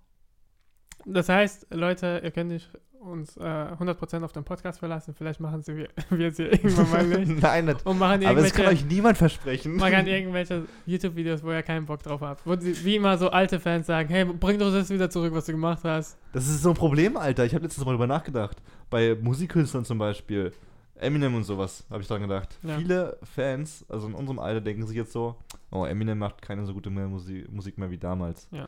[1.06, 2.70] Das heißt, Leute, ihr könnt nicht
[3.06, 5.14] uns äh, 100% auf den Podcast verlassen.
[5.14, 7.41] Vielleicht machen sie wir, wir es hier irgendwann mal nicht.
[7.41, 7.86] Nein, nicht.
[7.86, 9.76] Und machen aber es kann euch niemand versprechen.
[9.76, 12.45] man kann irgendwelche YouTube-Videos, wo ihr keinen Bock drauf habt.
[12.45, 15.45] Wo sie, wie immer so alte Fans sagen, hey, bring doch das wieder zurück, was
[15.45, 16.18] du gemacht hast.
[16.34, 17.45] Das ist so ein Problem, Alter.
[17.45, 18.62] Ich habe letztens mal drüber nachgedacht.
[18.89, 20.51] Bei Musikkünstlern zum Beispiel,
[20.95, 22.57] Eminem und sowas, habe ich dran gedacht.
[22.63, 22.77] Ja.
[22.77, 25.35] Viele Fans, also in unserem Alter, denken sich jetzt so,
[25.71, 28.47] oh, Eminem macht keine so gute mehr Musik, Musik mehr wie damals.
[28.51, 28.67] Ja.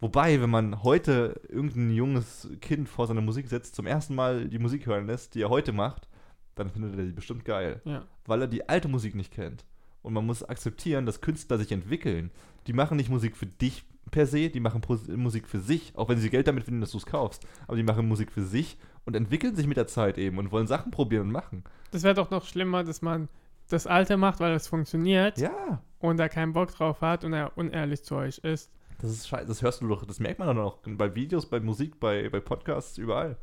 [0.00, 4.58] Wobei, wenn man heute irgendein junges Kind vor seiner Musik setzt, zum ersten Mal die
[4.58, 6.08] Musik hören lässt, die er heute macht,
[6.54, 7.80] dann findet er die bestimmt geil.
[7.84, 8.04] Ja.
[8.26, 9.64] Weil er die alte Musik nicht kennt.
[10.02, 12.30] Und man muss akzeptieren, dass Künstler sich entwickeln.
[12.66, 14.82] Die machen nicht Musik für dich per se, die machen
[15.16, 17.46] Musik für sich, auch wenn sie Geld damit verdienen, dass du es kaufst.
[17.66, 18.78] Aber die machen Musik für sich
[19.08, 21.64] und entwickeln sich mit der Zeit eben und wollen Sachen probieren und machen.
[21.92, 23.28] Das wäre doch noch schlimmer, dass man
[23.70, 27.56] das Alte macht, weil es funktioniert Ja, und er keinen Bock drauf hat und er
[27.56, 28.70] unehrlich zu euch ist.
[29.00, 31.58] das ist scheiße, das hörst du doch, das merkt man dann auch bei Videos, bei
[31.58, 33.38] Musik, bei, bei Podcasts, überall.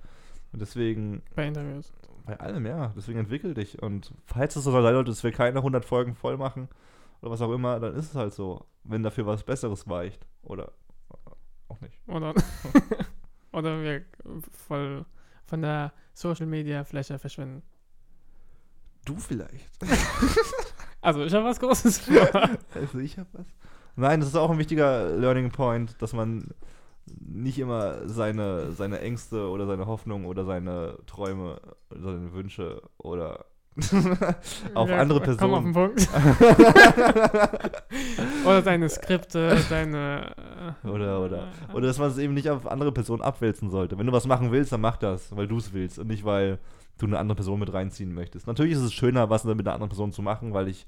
[0.54, 1.92] Und deswegen, Bei Interviews.
[2.26, 3.82] bei allem, ja, deswegen entwickel dich.
[3.82, 6.70] Und falls es so sein sollte, dass wir keine 100 Folgen voll machen
[7.22, 10.26] oder was auch immer, dann ist es halt so, wenn dafür was Besseres weicht.
[10.44, 10.72] Oder
[11.68, 12.00] auch nicht.
[12.08, 12.34] Oder,
[13.52, 14.04] oder wir
[14.68, 15.06] voll
[15.46, 17.64] von der Social Media Fläche verschwinden.
[19.06, 19.70] Du vielleicht.
[21.02, 22.32] Also ich habe was Großes vor.
[22.74, 23.46] Also ich habe was.
[23.96, 26.50] Nein, das ist auch ein wichtiger Learning Point, dass man
[27.06, 33.46] nicht immer seine, seine Ängste oder seine Hoffnungen oder seine Träume, oder seine Wünsche oder
[34.74, 35.66] auf Ja, andere Komm auf Personen.
[35.66, 36.08] den Punkt.
[38.46, 40.34] oder deine Skripte, deine.
[40.84, 43.98] äh, Oder, oder, oder dass man es eben nicht auf andere Personen abwälzen sollte.
[43.98, 46.60] Wenn du was machen willst, dann mach das, weil du es willst und nicht, weil
[46.98, 48.48] du eine andere Person mit reinziehen möchtest.
[48.48, 50.88] Natürlich ist es schöner, was mit einer anderen Person zu machen, weil ich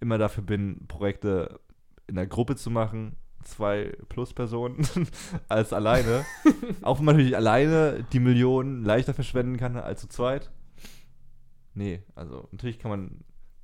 [0.00, 1.60] immer dafür bin, Projekte
[2.06, 3.14] in der Gruppe zu machen,
[3.44, 4.86] zwei Plus-Personen
[5.48, 6.24] als alleine.
[6.82, 10.50] Auch wenn man natürlich alleine die Millionen leichter verschwenden kann als zu zweit.
[11.74, 13.10] Nee, also natürlich kann man,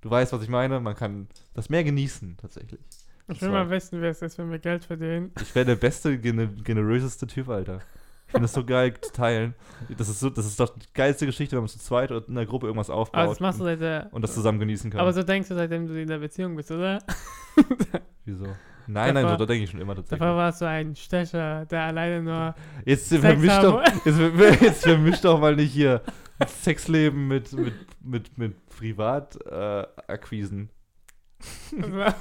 [0.01, 2.81] du weißt, was ich meine, man kann das mehr genießen tatsächlich.
[3.29, 5.31] Ich will mal wissen, wer es ist, wenn wir Geld verdienen.
[5.41, 7.81] Ich wäre der beste, gener generöseste Typ, Alter.
[8.27, 9.55] Ich finde das so geil zu teilen.
[9.97, 12.37] Das ist, so, das ist doch die geilste Geschichte, wenn man zu zweit oder in
[12.37, 14.09] einer Gruppe irgendwas aufbaut Aber das machst du und, seit der.
[14.13, 15.01] und das zusammen genießen kann.
[15.01, 16.99] Aber so denkst du, seitdem du in der Beziehung bist, oder?
[18.25, 18.47] Wieso?
[18.87, 20.21] Nein, nein, Davor- so, da denke ich schon immer tatsächlich.
[20.21, 22.55] Davor warst du ein Stecher, der alleine nur.
[22.85, 23.63] Jetzt Sex vermisch haben.
[23.65, 26.01] doch, jetzt, jetzt vermisch doch mal nicht hier
[26.63, 30.71] Sexleben mit, mit, mit, mit Privatakquisen.
[31.73, 31.83] Äh,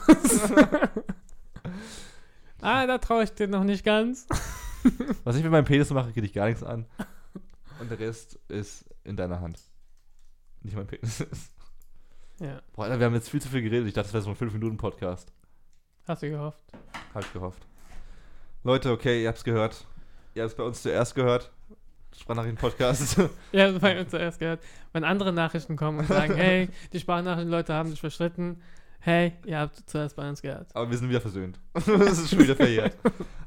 [2.62, 4.28] ah, da traue ich dir noch nicht ganz.
[5.24, 6.86] Was ich mit meinem Penis mache, geht dich gar nichts an.
[7.80, 9.60] Und der Rest ist in deiner Hand.
[10.62, 11.26] Nicht mein Penis.
[12.40, 13.88] Ja, Boah, Alter, wir haben jetzt viel zu viel geredet.
[13.88, 15.32] Ich dachte, das wäre so ein 5-Minuten-Podcast.
[16.08, 16.64] hast du gehofft.
[17.14, 17.66] Hab ich gehofft.
[18.64, 19.86] Leute, okay, ihr habt's gehört.
[20.36, 21.52] Ihr habt es bei uns zuerst gehört.
[22.18, 23.18] Sprachnachrichten-Podcast.
[23.51, 24.62] Ja, das habe ich zuerst gehört.
[24.93, 28.62] Wenn andere Nachrichten kommen und sagen, hey, die Sprachnachrichten-Leute haben sich verstritten.
[29.01, 30.76] Hey, ihr habt zuerst bei uns gehört.
[30.76, 31.60] Aber wir sind wieder versöhnt.
[31.74, 31.86] das
[32.20, 32.97] ist schon wieder verjährt.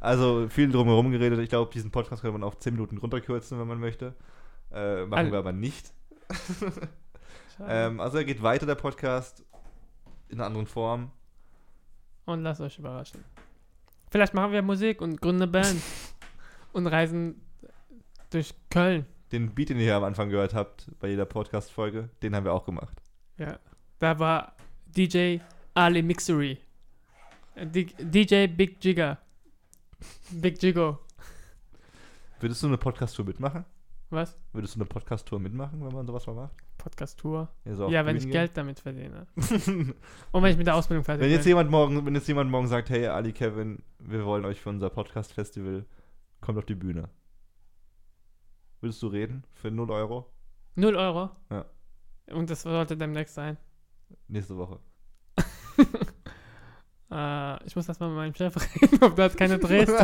[0.00, 1.38] Also viel drumherum geredet.
[1.40, 4.14] Ich glaube, diesen Podcast könnte man auf 10 Minuten runterkürzen, wenn man möchte.
[4.72, 5.92] Äh, machen Alle- wir aber nicht.
[7.60, 9.44] Ähm, also er geht weiter, der Podcast.
[10.30, 11.10] In einer anderen Form.
[12.24, 13.22] Und lasst euch überraschen.
[14.10, 15.76] Vielleicht machen wir Musik und gründen eine Band.
[16.72, 17.42] und reisen
[18.32, 19.06] durch Köln.
[19.30, 22.52] Den Beat, den ihr hier am Anfang gehört habt, bei jeder Podcast-Folge, den haben wir
[22.52, 23.00] auch gemacht.
[23.38, 23.58] Ja.
[23.98, 24.54] Da war
[24.86, 25.38] DJ
[25.74, 26.58] Ali Mixery.
[27.54, 29.18] Äh, DJ Big Jigger.
[30.30, 30.98] Big Jigo.
[32.40, 33.64] Würdest du eine Podcast-Tour mitmachen?
[34.10, 34.36] Was?
[34.52, 36.54] Würdest du eine Podcast-Tour mitmachen, wenn man sowas mal macht?
[36.76, 37.48] Podcast-Tour.
[37.64, 39.26] Ja, so Ja, wenn ich Bühnen Geld damit verdiene.
[39.36, 39.94] gehen?
[40.32, 41.50] Und wenn ich mit der Ausbildung fertig wenn jetzt bin.
[41.50, 44.90] jemand morgen, wenn jetzt jemand morgen sagt, hey Ali Kevin, wir wollen euch für unser
[44.90, 45.86] Podcast-Festival,
[46.40, 47.08] kommt auf die Bühne.
[48.82, 50.26] Würdest du reden für 0 Euro?
[50.74, 51.30] 0 Euro.
[51.50, 51.64] Ja.
[52.32, 53.56] Und das sollte demnächst sein.
[54.28, 54.78] Nächste Woche.
[57.14, 59.98] Äh, ich muss das mal mit meinem Chef reden, ob das keine Drehs ist.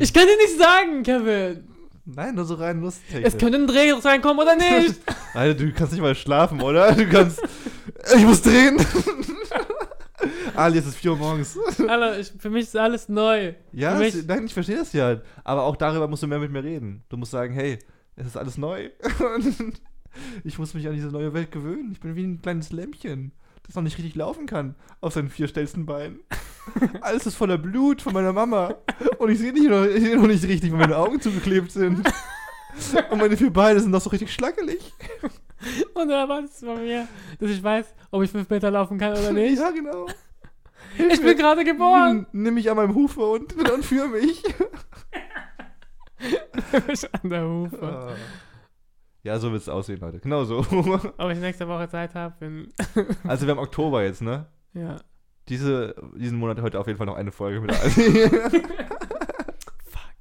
[0.00, 1.68] Ich kann dir nicht sagen, Kevin.
[2.06, 3.02] Nein, nur so rein Lust.
[3.12, 5.02] Es könnte ein Dreh reinkommen oder nicht.
[5.34, 6.92] Alter, du kannst nicht mal schlafen, oder?
[6.92, 7.42] Du kannst.
[8.16, 8.78] Ich muss drehen!
[10.54, 11.58] Ali, es ist 4 Uhr morgens.
[11.78, 13.54] Alter, ich, für mich ist alles neu.
[13.72, 15.20] Ja, mich- es, nein, ich verstehe das ja.
[15.42, 17.04] Aber auch darüber musst du mehr mit mir reden.
[17.08, 17.78] Du musst sagen, hey,
[18.16, 18.90] es ist alles neu.
[20.44, 21.90] Ich muss mich an diese neue Welt gewöhnen.
[21.90, 23.32] Ich bin wie ein kleines Lämpchen,
[23.66, 26.20] das noch nicht richtig laufen kann auf seinen vier stellsten Beinen.
[27.00, 28.76] Alles ist voller Blut von meiner Mama.
[29.18, 32.06] Und ich sehe nicht noch, ich seh noch nicht richtig, weil meine Augen zugeklebt sind.
[33.10, 34.92] Und meine vier Beine sind noch so richtig schlackelig.
[35.94, 37.08] Und du erwartest von mir,
[37.40, 39.58] dass ich weiß, ob ich fünf Meter laufen kann oder nicht.
[39.58, 40.06] Ja, genau.
[40.98, 42.26] Ich bin gerade geboren.
[42.30, 44.42] Hm, Nimm mich an meinem Hufe und, und führ mich.
[46.88, 47.82] ich an der Hufe.
[47.82, 48.14] Ah.
[49.22, 50.20] Ja, so wird es aussehen, Leute.
[50.20, 50.58] Genau so.
[51.18, 52.34] Ob ich nächste Woche Zeit habe.
[53.26, 54.46] Also wir haben Oktober jetzt, ne?
[54.74, 54.96] Ja.
[55.48, 58.30] Diese, diesen Monat heute auf jeden Fall noch eine Folge mit Ali.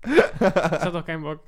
[0.06, 1.40] Ich hab doch keinen Bock.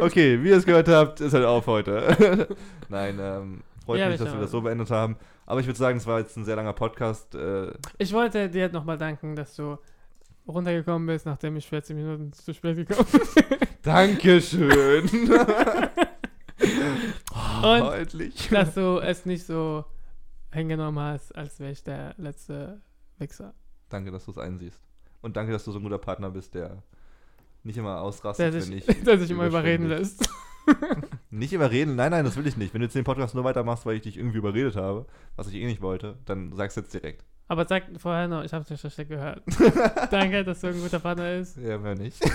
[0.00, 2.48] okay, wie ihr es gehört habt, ist halt auf heute.
[2.88, 5.16] Nein, ähm, freut Ja, mich, ich dass wir das so beendet haben.
[5.48, 7.34] Aber ich würde sagen, es war jetzt ein sehr langer Podcast.
[7.34, 9.78] Äh, Ich wollte dir nochmal danken, dass du
[10.46, 13.58] runtergekommen bist, nachdem ich 40 Minuten zu spät gekommen bin.
[13.82, 15.08] Dankeschön.
[17.62, 18.48] Und oh, endlich.
[18.50, 19.86] dass du es nicht so
[20.52, 22.82] hingenommen hast, als wäre ich der letzte
[23.16, 23.54] Wichser.
[23.88, 24.82] Danke, dass du es einsiehst.
[25.22, 26.82] Und danke, dass du so ein guter Partner bist, der
[27.62, 29.02] nicht immer Der ausrastet, wenn sich, ich.
[29.04, 30.28] der sich immer überreden lässt.
[31.30, 32.74] Nicht überreden, nein, nein, das will ich nicht.
[32.74, 35.06] Wenn du jetzt den Podcast nur weitermachst, weil ich dich irgendwie überredet habe,
[35.36, 37.24] was ich eh nicht wollte, dann sag's jetzt direkt.
[37.48, 39.42] Aber sag vorher noch, ich hab's nicht richtig gehört.
[40.10, 41.56] Danke, dass du ein guter Partner ist.
[41.56, 42.22] Ja, mehr nicht.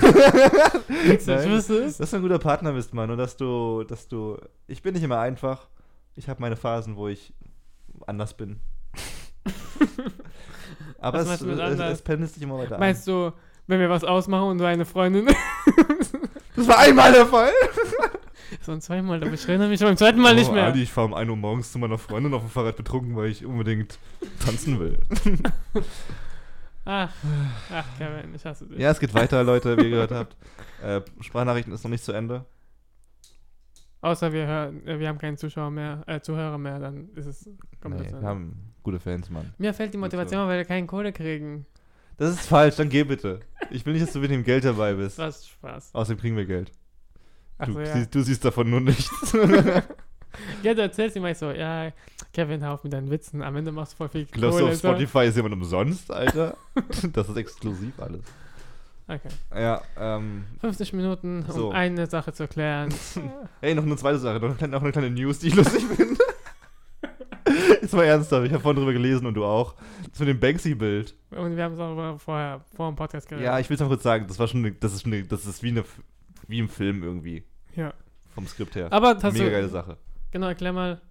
[1.06, 1.52] Ich Nein.
[1.52, 1.98] wusste es.
[1.98, 4.38] Dass du ein guter Partner bist, Mann, und dass du, dass du.
[4.68, 5.68] Ich bin nicht immer einfach.
[6.16, 7.34] Ich habe meine Phasen, wo ich
[8.08, 8.60] anders bin.
[11.00, 13.34] Aber es, es, es pendelt sich immer weiter Meinst du,
[13.68, 15.28] wenn wir was ausmachen und du eine Freundin.
[16.56, 17.52] Das war einmal der Fall.
[18.64, 20.66] So ein zweimal, aber ich erinnere mich beim zweiten Mal nicht Oh, mehr.
[20.68, 23.30] Adi, ich fahre um 1 Uhr morgens zu meiner Freundin auf dem Fahrrad betrunken, weil
[23.30, 23.98] ich unbedingt
[24.44, 25.00] tanzen will.
[26.86, 27.14] Ach,
[27.72, 28.78] ach, Kevin, ich hasse dich.
[28.78, 30.36] Ja, es geht weiter, Leute, wie ihr gehört habt.
[30.84, 32.44] Äh, Sprachnachrichten ist noch nicht zu Ende.
[34.02, 37.50] Außer wir hören, äh, wir haben keinen Zuschauer mehr, äh, Zuhörer mehr, dann ist es
[37.80, 39.54] kommt Nee, das wir haben gute Fans, Mann.
[39.58, 41.66] Mir fällt die Motivation, weil wir keinen Kohle kriegen.
[42.18, 43.40] Das ist falsch, dann geh bitte.
[43.70, 45.18] Ich will nicht, dass du mit dem Geld dabei bist.
[45.18, 45.96] Was Spaß.
[45.96, 46.70] Außerdem kriegen wir Geld.
[47.66, 47.94] Du, so, ja.
[47.94, 49.10] siehst, du siehst davon nur nichts.
[50.64, 51.92] Ja, du erzählst immer so, ja,
[52.34, 54.74] Kevin, hör auf mit deinen Witzen, am Ende machst du voll viel Glaubst du, Kohle.
[54.74, 54.88] auf so.
[54.88, 56.58] Spotify ist jemand umsonst, Alter?
[57.14, 58.22] das ist exklusiv alles.
[59.08, 59.28] Okay.
[59.54, 61.72] Ja, ähm, 50 Minuten, um So.
[61.72, 62.92] eine Sache zu erklären.
[63.62, 65.84] Hey, noch eine zweite Sache, noch eine kleine, noch eine kleine News, die ich lustig
[65.84, 66.18] finde.
[67.82, 69.76] Jetzt mal ernsthaft, ich habe vorhin drüber gelesen und du auch.
[70.10, 71.14] Das mit dem Banksy-Bild.
[71.32, 73.46] Und wir haben es auch vorher, vor dem Podcast geredet.
[73.46, 75.46] Ja, ich will es mal kurz sagen, das war schon, eine, das ist eine, das
[75.46, 75.84] ist wie eine,
[76.48, 77.44] wie im Film irgendwie,
[77.76, 77.94] ja.
[78.36, 78.92] vom Skript her.
[78.92, 79.98] Aber hast Mega geile Sache.
[80.32, 81.02] genau, erklär mal,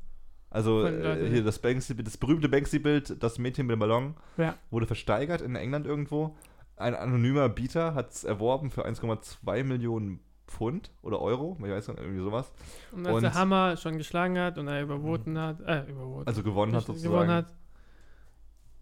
[0.51, 4.55] Also äh, hier das Banksy, das berühmte Banksy-Bild, das Mädchen mit dem Ballon, Ja.
[4.71, 6.37] wurde versteigert in England irgendwo.
[6.77, 12.01] Ein anonymer Bieter hat es erworben für 1,2 Millionen Pfund oder Euro, ich weiß nicht,
[12.01, 12.53] irgendwie sowas.
[12.93, 16.43] und als Und- der Hammer schon geschlagen hat und er überboten hat, äh, überboten, Also
[16.43, 17.31] gewonnen hat gewonnen sozusagen.
[17.31, 17.47] hat,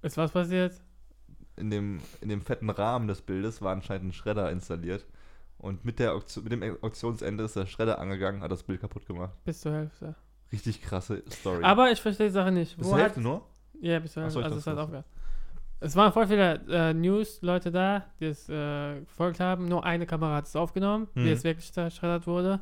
[0.02, 0.80] ist was passiert?
[1.56, 5.04] in dem, in dem fetten Rahmen des Bildes war anscheinend ein Schredder installiert.
[5.60, 9.06] Und mit, der Auktion, mit dem Auktionsende ist der Schredder angegangen, hat das Bild kaputt
[9.06, 9.32] gemacht.
[9.44, 10.14] Bis zur Hälfte.
[10.52, 11.62] Richtig krasse Story.
[11.62, 12.76] Aber ich verstehe die Sache nicht.
[12.76, 13.46] Bis Wo zur hat, Hälfte nur?
[13.80, 14.40] Ja, bis zur Ach so, Hälfte.
[14.40, 15.06] ich Also es dachte, hat das- aufgehört.
[15.82, 19.66] Es waren voll viele äh, News-Leute da, die es äh, gefolgt haben.
[19.66, 21.24] Nur eine Kamera hat es aufgenommen, Mhm.
[21.24, 22.60] wie es wirklich zerschreddert wurde.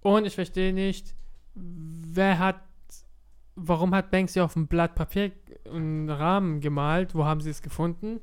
[0.00, 1.14] Und ich verstehe nicht,
[1.54, 2.60] wer hat,
[3.56, 5.32] warum hat Banksy auf dem Blatt Papier
[5.70, 7.14] einen Rahmen gemalt?
[7.14, 8.20] Wo haben sie es gefunden?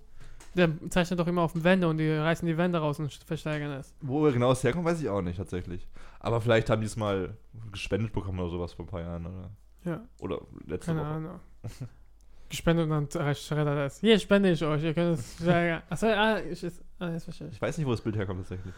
[0.56, 3.72] Der zeichnet doch immer auf den Wände und die reißen die Wände raus und versteigern
[3.72, 3.96] es.
[4.02, 5.88] Wo er genau es herkommt, weiß ich auch nicht tatsächlich.
[6.20, 7.36] Aber vielleicht haben die es mal
[7.72, 9.26] gespendet bekommen oder sowas vor ein paar Jahren.
[9.26, 9.50] Oder,
[9.84, 11.10] Ja, oder letzte keine Woche.
[11.10, 11.40] Ahnung.
[12.50, 14.00] Gespendet und dann schreddert es.
[14.00, 15.82] Hier spende ich euch, ihr könnt es steigern.
[15.90, 17.56] Achso, ah, ich, ist, ah, jetzt verstehe ich.
[17.56, 18.74] Ich weiß nicht, wo das Bild herkommt tatsächlich.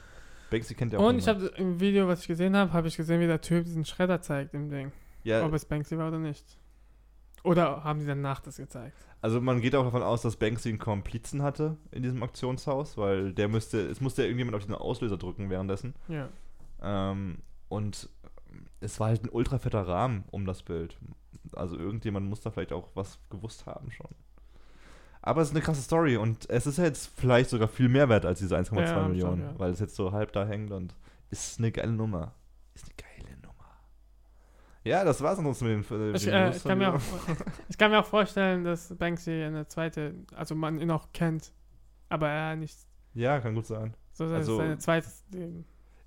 [0.49, 2.95] Banksy kennt ja auch Und ich habe im Video, was ich gesehen habe, habe ich
[2.95, 4.93] gesehen, wie der Typ diesen Schredder zeigt im Ding.
[5.23, 6.45] ja, Ob es Banksy war oder nicht.
[7.46, 8.98] Oder haben die danach das gezeigt?
[9.22, 13.34] Also man geht auch davon aus, dass Banksy einen Komplizen hatte in diesem Auktionshaus, weil
[13.34, 15.93] der müsste, es musste ja irgendjemand auf diesen Auslöser drücken währenddessen.
[16.08, 16.30] Ja.
[16.82, 17.39] Ähm,
[17.70, 18.10] und
[18.80, 20.98] es war halt ein ultra fetter Rahmen um das Bild.
[21.54, 24.10] Also irgendjemand muss da vielleicht auch was gewusst haben schon.
[25.22, 28.26] Aber es ist eine krasse Story und es ist jetzt vielleicht sogar viel mehr wert
[28.26, 29.54] als diese 1,2 Ja, schon, Millionen, ja.
[29.58, 30.93] weil es jetzt so halb da hängt und
[31.32, 32.34] ist eine geile Nummer.
[32.76, 33.14] Ist eine geile Nummer.
[34.86, 37.00] Ja, das war's ansonsten mit den, mit Ich, äh, ich, kann mir auch,
[37.70, 41.52] ich kann mir auch vorstellen, dass Banksy eine zweite, also man ihn auch kennt,
[42.08, 42.78] aber er nicht
[43.16, 43.96] Ja, kann gut sein.
[44.14, 45.08] so dass Also- seine zweite.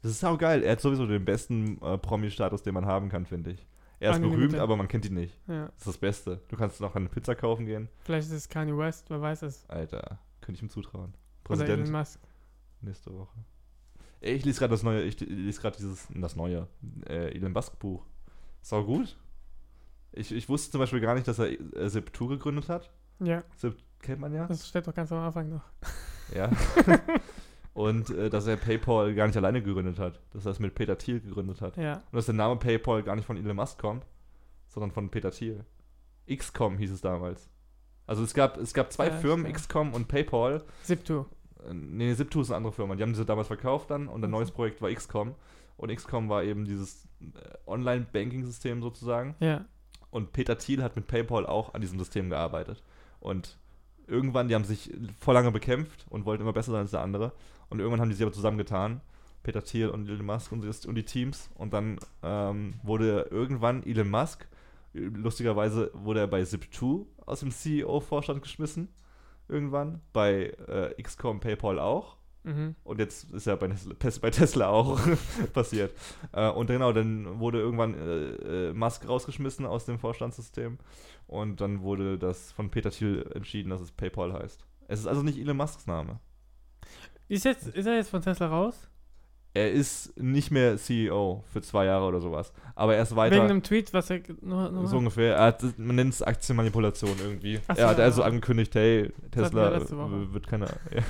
[0.01, 0.63] Das ist auch geil.
[0.63, 3.67] Er hat sowieso den besten äh, Promi-Status, den man haben kann, finde ich.
[3.99, 5.37] Er ist berühmt, aber man kennt ihn nicht.
[5.49, 5.65] Ja.
[5.67, 6.41] Das ist das Beste.
[6.47, 7.89] Du kannst noch eine Pizza kaufen gehen.
[8.05, 9.69] Vielleicht ist es Kanye West, wer weiß es.
[9.69, 11.15] Alter, könnte ich ihm zutrauen.
[11.49, 12.21] Oder Elon Präsident Musk.
[12.81, 13.37] nächste Woche.
[14.21, 16.69] Ich lese gerade das neue, ich lese gerade dieses, das neue,
[17.09, 18.07] äh, Elon Musk Buch.
[18.69, 19.17] Ist auch gut.
[20.13, 22.91] Ich, ich wusste zum Beispiel gar nicht, dass er äh, Zip2 gegründet hat.
[23.19, 24.47] Ja, Zip kennt man ja.
[24.47, 25.63] das steht doch ganz am Anfang noch.
[26.35, 26.51] Ja.
[27.73, 30.21] Und äh, dass er PayPal gar nicht alleine gegründet hat.
[30.35, 31.79] Dass er es mit Peter Thiel gegründet hat.
[31.79, 31.95] Ja.
[31.95, 34.05] Und dass der Name PayPal gar nicht von Elon Musk kommt,
[34.67, 35.65] sondern von Peter Thiel.
[36.31, 37.49] XCOM hieß es damals.
[38.07, 39.57] Also es gab, es gab zwei Ja, Firmen, stimmt.
[39.63, 40.63] XCOM und PayPal.
[40.87, 41.21] Zip2.
[41.21, 42.97] Äh, Nee, Zip2 ist eine andere Firma.
[42.97, 45.35] Die haben diese damals verkauft dann und ein neues Projekt war XCOM.
[45.79, 47.27] Und XCOM war eben dieses äh,
[47.67, 49.35] Online-Banking-System sozusagen.
[49.41, 49.65] Ja.
[50.11, 52.83] Und Peter Thiel hat mit PayPal auch an diesem System gearbeitet.
[53.21, 53.57] Und
[54.07, 57.33] irgendwann, die haben sich vor lange bekämpft und wollten immer besser sein als der andere.
[57.71, 59.01] Und irgendwann haben die sich aber zusammengetan.
[59.43, 61.49] Peter Thiel und Elon Musk und, die Teams.
[61.55, 64.47] Und dann ähm, wurde irgendwann Elon Musk,
[64.93, 68.89] lustigerweise wurde er bei Zip2 aus dem CEO-Vorstand geschmissen.
[69.49, 70.03] Irgendwann.
[70.13, 72.18] Bei äh, XCOM PayPal auch.
[72.49, 72.75] Mhm.
[72.83, 74.99] Und jetzt ist ja bei bei Tesla auch
[75.53, 75.93] passiert.
[76.33, 80.79] Äh, und genau, dann wurde irgendwann äh, äh, Musk rausgeschmissen aus dem Vorstandssystem.
[81.27, 84.65] Und dann wurde das von Peter Thiel entschieden, dass es PayPal heißt.
[84.89, 86.21] Es ist also nicht Elon Musks Name.
[87.29, 88.89] Ist, jetzt, ist er jetzt von Tesla raus?
[89.53, 92.53] Er ist nicht mehr CEO für zwei Jahre oder sowas.
[92.75, 93.37] Aber er ist weiter.
[93.37, 94.21] Wegen einem Tweet, was er.
[94.41, 95.35] Nur, nur so ungefähr.
[95.37, 97.57] Er hat, man nennt es Aktienmanipulation irgendwie.
[97.57, 98.29] So, er hat also ja.
[98.29, 99.81] angekündigt, hey, Tesla
[100.33, 100.67] wird keine.
[100.95, 101.03] Ja.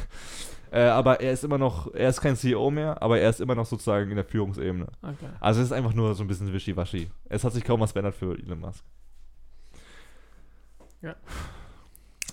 [0.70, 3.54] Äh, aber er ist immer noch, er ist kein CEO mehr, aber er ist immer
[3.54, 4.86] noch sozusagen in der Führungsebene.
[5.02, 5.28] Okay.
[5.40, 7.10] Also es ist einfach nur so ein bisschen wischiwaschi.
[7.28, 8.84] Es hat sich kaum was verändert für Elon Musk.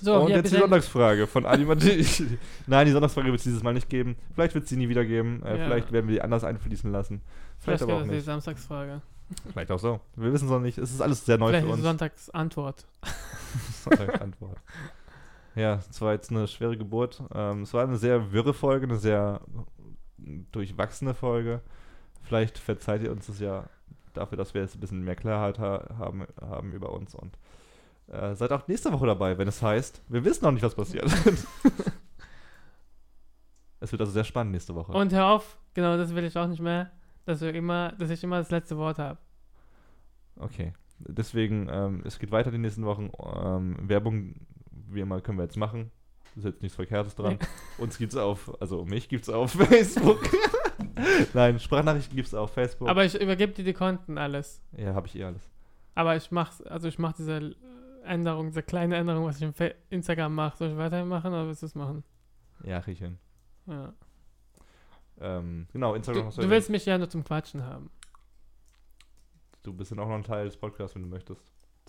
[0.01, 2.05] So, Und jetzt die Sonntagsfrage von Animati.
[2.67, 4.17] Nein, die Sonntagsfrage wird es dieses Mal nicht geben.
[4.33, 5.41] Vielleicht wird es sie nie wieder geben.
[5.43, 5.65] Äh, Ja.
[5.65, 7.21] Vielleicht werden wir die anders einfließen lassen.
[7.59, 8.25] Vielleicht, Vielleicht aber auch das die nicht.
[8.25, 9.01] Samstagsfrage.
[9.53, 10.01] Vielleicht auch so.
[10.15, 10.77] Wir wissen es noch nicht.
[10.77, 11.81] Es ist alles sehr neu Vielleicht für uns.
[11.81, 12.85] Sonntagsantwort.
[14.19, 14.57] Antwort.
[15.55, 17.23] Ja, es war jetzt eine schwere Geburt.
[17.33, 19.41] Ähm, es war eine sehr wirre Folge, eine sehr
[20.17, 21.61] durchwachsene Folge.
[22.23, 23.69] Vielleicht verzeiht ihr uns das ja
[24.13, 27.37] dafür, dass wir jetzt ein bisschen mehr Klarheit ha haben, haben über uns und
[28.07, 31.05] äh, seid auch nächste Woche dabei, wenn es heißt, wir wissen noch nicht, was passiert.
[33.79, 34.91] es wird also sehr spannend nächste Woche.
[34.91, 36.91] Und hör auf, genau, das will ich auch nicht mehr,
[37.25, 39.19] dass, wir immer, dass ich immer das letzte Wort habe.
[40.37, 40.73] Okay.
[40.99, 43.11] Deswegen, ähm, es geht weiter die nächsten Wochen.
[43.19, 44.35] Ähm, Werbung,
[44.89, 45.91] wie immer, können wir jetzt machen.
[46.35, 47.39] Ist jetzt nichts Verkehrtes dran.
[47.77, 50.19] Uns gibt's auf, also mich gibt's auf Facebook.
[51.33, 52.89] Nein, Sprachnachrichten gibt's auf Facebook.
[52.89, 54.61] Aber ich übergebe dir die Konten alles.
[54.77, 55.49] ja, habe ich eh alles.
[55.93, 57.55] Aber ich mach's, also ich mache diese
[58.03, 60.57] Änderung, diese kleine Änderung, was ich im Fa Instagram mache.
[60.57, 62.03] Soll ich weiterhin machen oder willst du es machen?
[62.63, 63.17] Ja, krieg ich hin.
[63.67, 63.93] Ja.
[65.21, 67.89] Ähm, genau, Du, Instagram hast du willst mich ja nur zum Quatschen haben.
[69.63, 71.41] Du bist dann auch noch ein Teil des Podcasts, wenn du möchtest.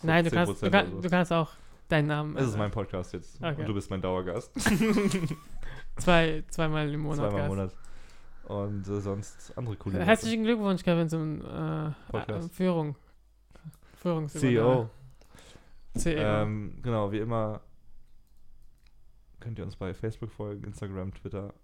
[0.03, 1.01] Nein, du 10% kannst, du, kann, so.
[1.01, 1.51] du kannst auch
[1.89, 2.37] deinen Namen.
[2.37, 2.61] Es ist ändern.
[2.61, 3.43] mein Podcast jetzt.
[3.43, 3.61] Okay.
[3.61, 4.53] Und du bist mein Dauergast.
[5.97, 7.31] Zwei, zweimal im Monat.
[7.31, 7.49] Zweimal im.
[7.49, 7.77] Monat.
[8.45, 10.05] Und äh, sonst andere coole.
[10.05, 12.51] Herzlichen Glückwunsch, Kevin, zum äh, Podcast.
[12.51, 12.97] äh, Führung.
[14.29, 14.89] CEO.
[15.97, 16.19] CEO.
[16.19, 17.61] Ähm, genau, wie immer
[19.47, 21.55] könnt ihr uns bei Facebook folgen, Instagram, Twitter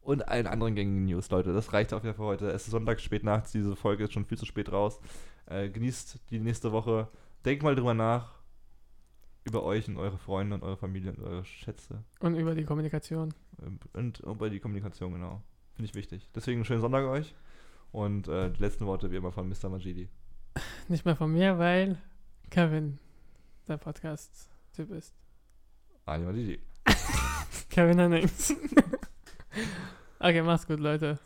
[0.00, 1.52] und allen anderen gängigen News, Leute.
[1.52, 2.50] Das reicht auf jeden Fall für heute.
[2.50, 4.98] Es ist Sonntag spät nachts, diese Folge ist schon viel zu spät raus.
[5.46, 7.08] Äh, genießt die nächste Woche.
[7.44, 8.39] Denkt mal drüber nach.
[9.44, 12.04] Über euch und eure Freunde und eure Familie und eure Schätze.
[12.20, 13.32] Und über die Kommunikation.
[13.62, 15.42] Ähm, Und über die Kommunikation, genau.
[15.74, 16.28] Finde ich wichtig.
[16.34, 17.34] Deswegen einen schönen Sonntag euch.
[17.92, 19.68] Und äh, die letzten Worte wie immer von Mr.
[19.68, 20.08] Majidi.
[20.88, 21.98] Nicht mehr von mir, weil
[22.50, 22.98] Kevin
[23.66, 25.14] der Podcast-Typ ist.
[26.04, 26.60] Ali Majidi.
[27.70, 28.54] Kevin Hennings.
[30.18, 31.18] okay, mach's gut, Leute.